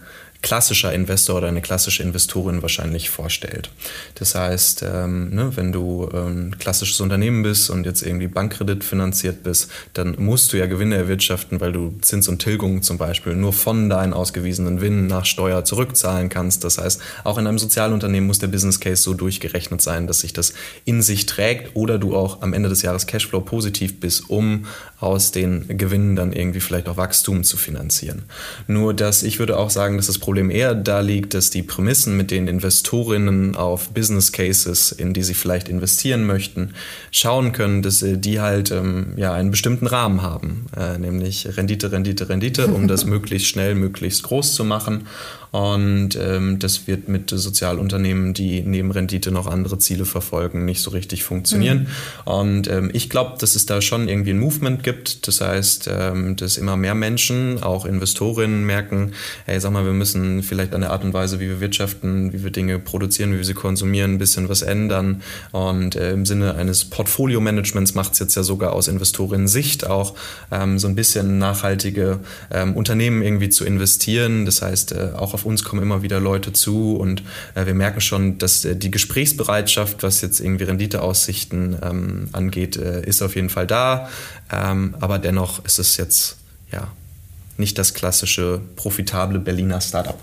klassischer 0.44 0.92
Investor 0.92 1.38
oder 1.38 1.48
eine 1.48 1.62
klassische 1.62 2.02
Investorin 2.02 2.60
wahrscheinlich 2.60 3.08
vorstellt. 3.08 3.70
Das 4.16 4.34
heißt, 4.34 4.84
ähm, 4.86 5.30
ne, 5.30 5.52
wenn 5.56 5.72
du 5.72 6.06
ein 6.12 6.52
ähm, 6.52 6.58
klassisches 6.58 7.00
Unternehmen 7.00 7.42
bist 7.42 7.70
und 7.70 7.86
jetzt 7.86 8.02
irgendwie 8.02 8.28
Bankkredit 8.28 8.84
finanziert 8.84 9.42
bist, 9.42 9.70
dann 9.94 10.16
musst 10.18 10.52
du 10.52 10.58
ja 10.58 10.66
Gewinne 10.66 10.96
erwirtschaften, 10.96 11.62
weil 11.62 11.72
du 11.72 11.94
Zins 12.02 12.28
und 12.28 12.40
Tilgung 12.40 12.82
zum 12.82 12.98
Beispiel 12.98 13.34
nur 13.34 13.54
von 13.54 13.88
deinen 13.88 14.12
ausgewiesenen 14.12 14.76
Gewinnen 14.76 15.06
nach 15.06 15.24
Steuer 15.24 15.64
zurückzahlen 15.64 16.28
kannst. 16.28 16.62
Das 16.62 16.76
heißt, 16.76 17.00
auch 17.24 17.38
in 17.38 17.46
einem 17.46 17.58
Sozialunternehmen 17.58 18.26
muss 18.26 18.38
der 18.38 18.48
Business 18.48 18.80
Case 18.80 19.02
so 19.02 19.14
durchgerechnet 19.14 19.80
sein, 19.80 20.06
dass 20.06 20.20
sich 20.20 20.34
das 20.34 20.52
in 20.84 21.00
sich 21.00 21.24
trägt 21.24 21.74
oder 21.74 21.98
du 21.98 22.14
auch 22.14 22.42
am 22.42 22.52
Ende 22.52 22.68
des 22.68 22.82
Jahres 22.82 23.06
Cashflow 23.06 23.40
positiv 23.40 23.98
bist, 23.98 24.28
um 24.28 24.66
aus 25.00 25.32
den 25.32 25.78
Gewinnen 25.78 26.16
dann 26.16 26.34
irgendwie 26.34 26.60
vielleicht 26.60 26.88
auch 26.88 26.98
Wachstum 26.98 27.44
zu 27.44 27.56
finanzieren. 27.56 28.24
Nur 28.66 28.92
dass 28.92 29.22
ich 29.22 29.38
würde 29.38 29.56
auch 29.56 29.70
sagen, 29.70 29.96
dass 29.96 30.06
das 30.06 30.18
Problem 30.18 30.33
Problem 30.34 30.50
eher 30.50 30.74
da 30.74 30.98
liegt, 30.98 31.32
dass 31.32 31.50
die 31.50 31.62
Prämissen, 31.62 32.16
mit 32.16 32.32
denen 32.32 32.48
Investorinnen 32.48 33.54
auf 33.54 33.90
Business 33.90 34.32
Cases, 34.32 34.90
in 34.90 35.12
die 35.12 35.22
sie 35.22 35.34
vielleicht 35.34 35.68
investieren 35.68 36.26
möchten, 36.26 36.74
schauen 37.12 37.52
können, 37.52 37.82
dass 37.82 38.04
die 38.04 38.40
halt 38.40 38.72
ähm, 38.72 39.12
ja 39.16 39.32
einen 39.32 39.52
bestimmten 39.52 39.86
Rahmen 39.86 40.22
haben, 40.22 40.66
äh, 40.76 40.98
nämlich 40.98 41.56
Rendite, 41.56 41.92
Rendite, 41.92 42.28
Rendite, 42.28 42.66
um 42.66 42.88
das 42.88 43.04
möglichst 43.04 43.46
schnell, 43.46 43.76
möglichst 43.76 44.24
groß 44.24 44.54
zu 44.54 44.64
machen. 44.64 45.06
Und 45.54 46.18
ähm, 46.20 46.58
das 46.58 46.88
wird 46.88 47.06
mit 47.06 47.30
Sozialunternehmen, 47.30 48.34
die 48.34 48.62
neben 48.62 48.90
Rendite 48.90 49.30
noch 49.30 49.46
andere 49.46 49.78
Ziele 49.78 50.04
verfolgen, 50.04 50.64
nicht 50.64 50.82
so 50.82 50.90
richtig 50.90 51.22
funktionieren. 51.22 51.86
Mhm. 52.26 52.32
Und 52.32 52.66
ähm, 52.68 52.90
ich 52.92 53.08
glaube, 53.08 53.36
dass 53.38 53.54
es 53.54 53.64
da 53.64 53.80
schon 53.80 54.08
irgendwie 54.08 54.30
ein 54.30 54.40
Movement 54.40 54.82
gibt. 54.82 55.28
Das 55.28 55.40
heißt, 55.40 55.88
ähm, 55.92 56.34
dass 56.34 56.56
immer 56.56 56.76
mehr 56.76 56.96
Menschen, 56.96 57.62
auch 57.62 57.86
Investorinnen, 57.86 58.66
merken, 58.66 59.12
hey, 59.46 59.60
sag 59.60 59.70
mal, 59.70 59.84
wir 59.84 59.92
müssen 59.92 60.23
vielleicht 60.42 60.74
an 60.74 60.80
der 60.80 60.90
Art 60.90 61.04
und 61.04 61.12
Weise, 61.12 61.40
wie 61.40 61.48
wir 61.48 61.60
wirtschaften, 61.60 62.32
wie 62.32 62.42
wir 62.44 62.50
Dinge 62.50 62.78
produzieren, 62.78 63.32
wie 63.32 63.38
wir 63.38 63.44
sie 63.44 63.54
konsumieren, 63.54 64.14
ein 64.14 64.18
bisschen 64.18 64.48
was 64.48 64.62
ändern. 64.62 65.22
Und 65.52 65.96
äh, 65.96 66.12
im 66.12 66.26
Sinne 66.26 66.54
eines 66.54 66.84
Portfolio-Managements 66.84 67.94
macht 67.94 68.14
es 68.14 68.18
jetzt 68.18 68.34
ja 68.34 68.42
sogar 68.42 68.72
aus 68.72 68.88
Investorinnen-Sicht 68.88 69.86
auch 69.86 70.14
ähm, 70.50 70.78
so 70.78 70.88
ein 70.88 70.94
bisschen 70.94 71.38
nachhaltige 71.38 72.20
ähm, 72.50 72.74
Unternehmen 72.74 73.22
irgendwie 73.22 73.48
zu 73.48 73.64
investieren. 73.64 74.46
Das 74.46 74.62
heißt, 74.62 74.92
äh, 74.92 75.10
auch 75.16 75.34
auf 75.34 75.44
uns 75.44 75.64
kommen 75.64 75.82
immer 75.82 76.02
wieder 76.02 76.20
Leute 76.20 76.52
zu 76.52 76.96
und 76.96 77.22
äh, 77.54 77.66
wir 77.66 77.74
merken 77.74 78.00
schon, 78.00 78.38
dass 78.38 78.64
äh, 78.64 78.76
die 78.76 78.90
Gesprächsbereitschaft, 78.90 80.02
was 80.02 80.20
jetzt 80.20 80.40
irgendwie 80.40 80.64
Renditeaussichten 80.64 81.76
ähm, 81.82 82.28
angeht, 82.32 82.76
äh, 82.76 83.06
ist 83.06 83.22
auf 83.22 83.36
jeden 83.36 83.50
Fall 83.50 83.66
da. 83.66 84.08
Ähm, 84.52 84.94
aber 85.00 85.18
dennoch 85.18 85.64
ist 85.64 85.78
es 85.78 85.96
jetzt 85.96 86.36
ja 86.72 86.88
nicht 87.56 87.78
das 87.78 87.94
klassische 87.94 88.60
profitable 88.76 89.38
Berliner 89.38 89.80
Startup. 89.80 90.18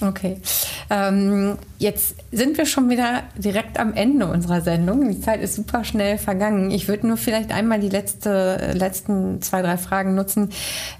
Okay. 0.00 0.40
Ähm, 0.88 1.58
jetzt 1.80 2.14
sind 2.30 2.58
wir 2.58 2.66
schon 2.66 2.90
wieder 2.90 3.22
direkt 3.38 3.80
am 3.80 3.94
Ende 3.94 4.26
unserer 4.26 4.60
Sendung. 4.60 5.10
Die 5.10 5.20
Zeit 5.20 5.40
ist 5.40 5.54
super 5.54 5.82
schnell 5.82 6.18
vergangen. 6.18 6.70
Ich 6.70 6.88
würde 6.88 7.06
nur 7.06 7.16
vielleicht 7.16 7.52
einmal 7.52 7.80
die 7.80 7.88
letzte, 7.88 8.72
letzten 8.74 9.40
zwei, 9.40 9.62
drei 9.62 9.78
Fragen 9.78 10.14
nutzen. 10.14 10.50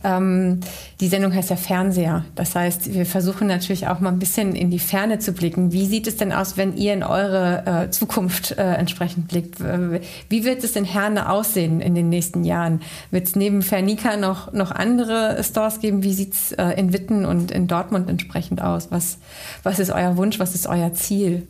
Ähm, 0.02 0.60
die 1.00 1.08
Sendung 1.08 1.34
heißt 1.34 1.50
ja 1.50 1.56
Fernseher. 1.56 2.24
Das 2.34 2.54
heißt, 2.54 2.94
wir 2.94 3.04
versuchen 3.04 3.46
natürlich 3.46 3.88
auch 3.88 4.00
mal 4.00 4.08
ein 4.08 4.18
bisschen 4.18 4.54
in 4.54 4.70
die 4.70 4.78
Ferne 4.78 5.18
zu 5.18 5.32
blicken. 5.32 5.70
Wie 5.70 5.84
sieht 5.84 6.06
es 6.06 6.16
denn 6.16 6.32
aus, 6.32 6.56
wenn 6.56 6.74
ihr 6.74 6.94
in 6.94 7.02
eure 7.02 7.66
äh, 7.66 7.90
Zukunft 7.90 8.52
äh, 8.52 8.62
entsprechend 8.74 9.28
blickt? 9.28 9.60
Wie 9.60 10.44
wird 10.44 10.64
es 10.64 10.76
in 10.76 10.84
Herne 10.84 11.28
aussehen 11.28 11.82
in 11.82 11.94
den 11.94 12.08
nächsten 12.08 12.42
Jahren? 12.42 12.80
Wird 13.10 13.26
es 13.26 13.36
neben 13.36 13.60
Fernika 13.60 14.16
noch, 14.16 14.54
noch 14.54 14.70
andere 14.70 15.44
Stores 15.44 15.80
geben? 15.80 16.02
Wie 16.02 16.14
sieht 16.14 16.32
es 16.32 16.52
äh, 16.52 16.68
in 16.78 16.94
Witten 16.94 17.26
und 17.26 17.50
in 17.50 17.66
Dortmund 17.66 18.08
entsprechend 18.08 18.62
aus? 18.62 18.90
Was, 18.90 19.18
was 19.62 19.78
ist 19.78 19.90
euer 19.90 20.16
Wunsch? 20.16 20.38
Was 20.38 20.54
ist 20.54 20.69
euer 20.70 20.94
Ziel? 20.94 21.46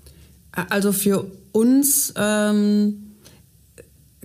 Also 0.52 0.92
für 0.92 1.26
uns 1.52 2.12
ähm, 2.16 3.10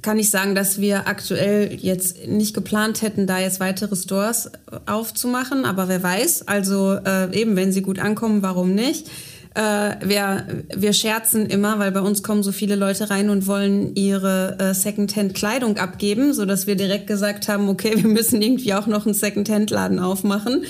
kann 0.02 0.20
ich 0.20 0.30
sagen, 0.30 0.56
dass 0.56 0.80
wir 0.80 1.08
aktuell 1.08 1.74
jetzt 1.74 2.28
nicht 2.28 2.54
geplant 2.54 3.02
hätten, 3.02 3.28
da 3.28 3.40
jetzt 3.40 3.60
weitere 3.60 3.96
Stores 3.96 4.52
aufzumachen. 4.86 5.66
Aber 5.66 5.88
wer 5.88 6.02
weiß, 6.02 6.48
also 6.48 6.94
äh, 6.94 7.36
eben, 7.36 7.56
wenn 7.56 7.72
sie 7.72 7.82
gut 7.82 8.00
ankommen, 8.00 8.42
warum 8.42 8.76
nicht? 8.76 9.10
Äh, 9.56 9.96
wir, 10.06 10.46
wir 10.76 10.94
scherzen 10.94 11.46
immer, 11.48 11.80
weil 11.80 11.92
bei 11.92 12.02
uns 12.02 12.22
kommen 12.22 12.44
so 12.44 12.52
viele 12.52 12.76
Leute 12.76 13.10
rein 13.10 13.30
und 13.30 13.48
wollen 13.48 13.96
ihre 13.96 14.58
äh, 14.60 14.74
Secondhand-Kleidung 14.74 15.78
abgeben, 15.78 16.34
so 16.34 16.46
dass 16.46 16.68
wir 16.68 16.76
direkt 16.76 17.08
gesagt 17.08 17.48
haben, 17.48 17.70
okay, 17.70 17.94
wir 17.96 18.10
müssen 18.10 18.42
irgendwie 18.42 18.74
auch 18.74 18.86
noch 18.86 19.06
einen 19.06 19.16
Secondhand-Laden 19.16 20.00
aufmachen 20.00 20.66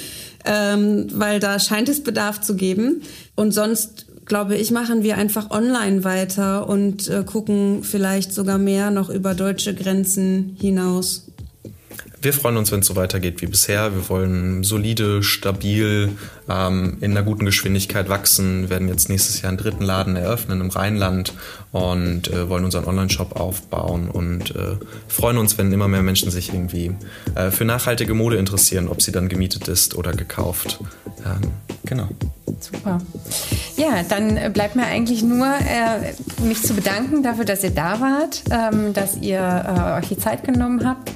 ähm, 0.46 1.08
weil 1.12 1.40
da 1.40 1.60
scheint 1.60 1.90
es 1.90 2.04
Bedarf 2.04 2.42
zu 2.42 2.56
geben. 2.56 3.02
Und 3.36 3.52
sonst 3.52 4.05
glaube 4.26 4.56
ich, 4.56 4.72
machen 4.72 5.04
wir 5.04 5.18
einfach 5.18 5.52
online 5.52 6.04
weiter 6.04 6.68
und 6.68 7.08
äh, 7.10 7.24
gucken 7.24 7.84
vielleicht 7.84 8.34
sogar 8.34 8.58
mehr 8.58 8.92
noch 8.92 9.10
über 9.10 9.34
deutsche 9.34 9.74
Grenzen 9.74 10.58
hinaus. 10.60 11.28
wir 12.22 12.34
freuen 12.34 12.58
uns, 12.58 12.72
wenn 12.72 12.80
es 12.80 12.88
so 12.88 12.96
weitergeht 12.96 13.44
wie 13.44 13.46
bisher. 13.46 13.94
Wir 13.94 14.10
wollen 14.10 14.64
solide, 14.64 15.22
stabil, 15.22 16.10
ähm, 16.50 16.98
in 17.02 17.12
einer 17.12 17.22
guten 17.22 17.46
Geschwindigkeit 17.46 18.10
wachsen. 18.10 18.64
Wir 18.64 18.70
werden 18.72 18.88
jetzt 18.88 19.10
nächstes 19.10 19.44
Jahr 19.44 19.50
einen 19.50 19.60
dritten 19.60 19.84
Laden 19.84 20.16
eröffnen 20.16 20.60
im 20.60 20.72
Rheinland 20.72 21.34
und 21.72 22.28
äh, 22.30 22.50
wollen 22.50 22.66
unseren 22.66 22.86
Online-Shop 22.86 23.40
aufbauen 23.40 24.10
und 24.10 24.56
äh, 24.56 24.78
freuen 25.08 25.38
uns, 25.38 25.60
wenn 25.60 25.72
immer 25.72 25.88
mehr 25.88 26.02
Menschen 26.02 26.32
sich 26.32 26.52
irgendwie 26.52 26.96
äh, 27.36 27.52
für 27.52 27.66
nachhaltige 27.66 28.16
Mode 28.16 28.38
interessieren, 28.38 28.88
ob 28.88 29.04
sie 29.04 29.12
dann 29.12 29.30
gemietet 29.30 29.68
ist 29.68 29.96
oder 29.96 30.14
gekauft. 30.14 30.80
Ähm, 31.24 31.52
genau. 31.86 32.10
Super. 32.72 32.98
Ja, 33.78 34.02
dann 34.08 34.54
bleibt 34.54 34.76
mir 34.76 34.86
eigentlich 34.86 35.22
nur, 35.22 35.48
äh, 35.48 36.14
mich 36.46 36.64
zu 36.64 36.74
bedanken 36.74 37.24
dafür, 37.24 37.46
dass 37.46 37.64
ihr 37.64 37.72
da 37.72 38.00
wart, 38.00 38.44
ähm, 38.52 38.94
dass 38.94 39.18
ihr 39.18 39.40
äh, 39.40 40.00
euch 40.00 40.10
die 40.10 40.18
Zeit 40.18 40.44
genommen 40.44 40.88
habt. 40.88 41.12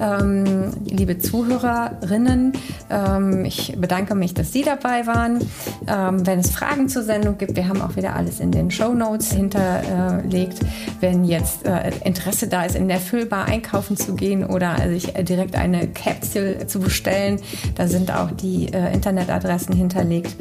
Ähm, 0.00 0.72
liebe 0.84 1.18
Zuhörerinnen, 1.18 2.52
ähm, 2.90 3.44
ich 3.44 3.74
bedanke 3.78 4.14
mich, 4.14 4.34
dass 4.34 4.52
Sie 4.52 4.62
dabei 4.62 5.06
waren. 5.06 5.40
Ähm, 5.86 6.26
wenn 6.26 6.38
es 6.40 6.50
Fragen 6.50 6.88
zur 6.88 7.02
Sendung 7.02 7.38
gibt, 7.38 7.56
wir 7.56 7.68
haben 7.68 7.82
auch 7.82 7.96
wieder 7.96 8.16
alles 8.16 8.40
in 8.40 8.50
den 8.50 8.70
Show 8.70 8.94
Notes 8.94 9.32
hinterlegt. 9.32 10.60
Wenn 11.00 11.24
jetzt 11.24 11.66
äh, 11.66 11.92
Interesse 12.04 12.48
da 12.48 12.64
ist, 12.64 12.76
in 12.76 12.88
der 12.88 12.98
Füllbar 12.98 13.46
einkaufen 13.46 13.96
zu 13.96 14.14
gehen 14.14 14.44
oder 14.44 14.76
sich 14.88 15.12
direkt 15.12 15.56
eine 15.56 15.88
Capsule 15.88 16.66
zu 16.66 16.80
bestellen, 16.80 17.40
da 17.74 17.86
sind 17.86 18.10
auch 18.10 18.30
die 18.30 18.72
äh, 18.72 18.92
Internetadressen 18.92 19.74
hinterlegt. 19.74 20.34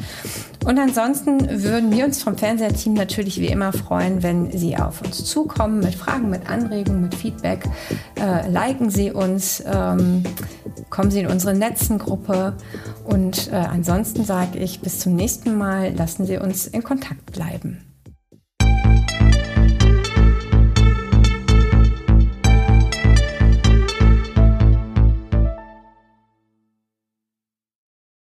Und 0.65 0.77
ansonsten 0.77 1.63
würden 1.63 1.91
wir 1.91 2.05
uns 2.05 2.21
vom 2.21 2.37
Fernsehteam 2.37 2.93
natürlich 2.93 3.39
wie 3.39 3.47
immer 3.47 3.71
freuen, 3.73 4.21
wenn 4.23 4.28
Sie 4.51 4.77
auf 4.77 5.01
uns 5.01 5.25
zukommen 5.25 5.79
mit 5.79 5.95
Fragen, 5.95 6.29
mit 6.29 6.49
Anregungen, 6.49 7.01
mit 7.01 7.15
Feedback. 7.15 7.63
Äh, 8.15 8.49
liken 8.49 8.89
Sie 8.89 9.11
uns, 9.11 9.63
ähm, 9.65 10.23
kommen 10.89 11.11
Sie 11.11 11.21
in 11.21 11.27
unsere 11.27 11.53
Netzengruppe 11.53 12.53
und 13.05 13.51
äh, 13.51 13.55
ansonsten 13.55 14.23
sage 14.23 14.59
ich 14.59 14.81
bis 14.81 14.99
zum 14.99 15.15
nächsten 15.15 15.57
Mal, 15.57 15.93
lassen 15.95 16.25
Sie 16.25 16.37
uns 16.37 16.67
in 16.67 16.83
Kontakt 16.83 17.31
bleiben. 17.31 17.88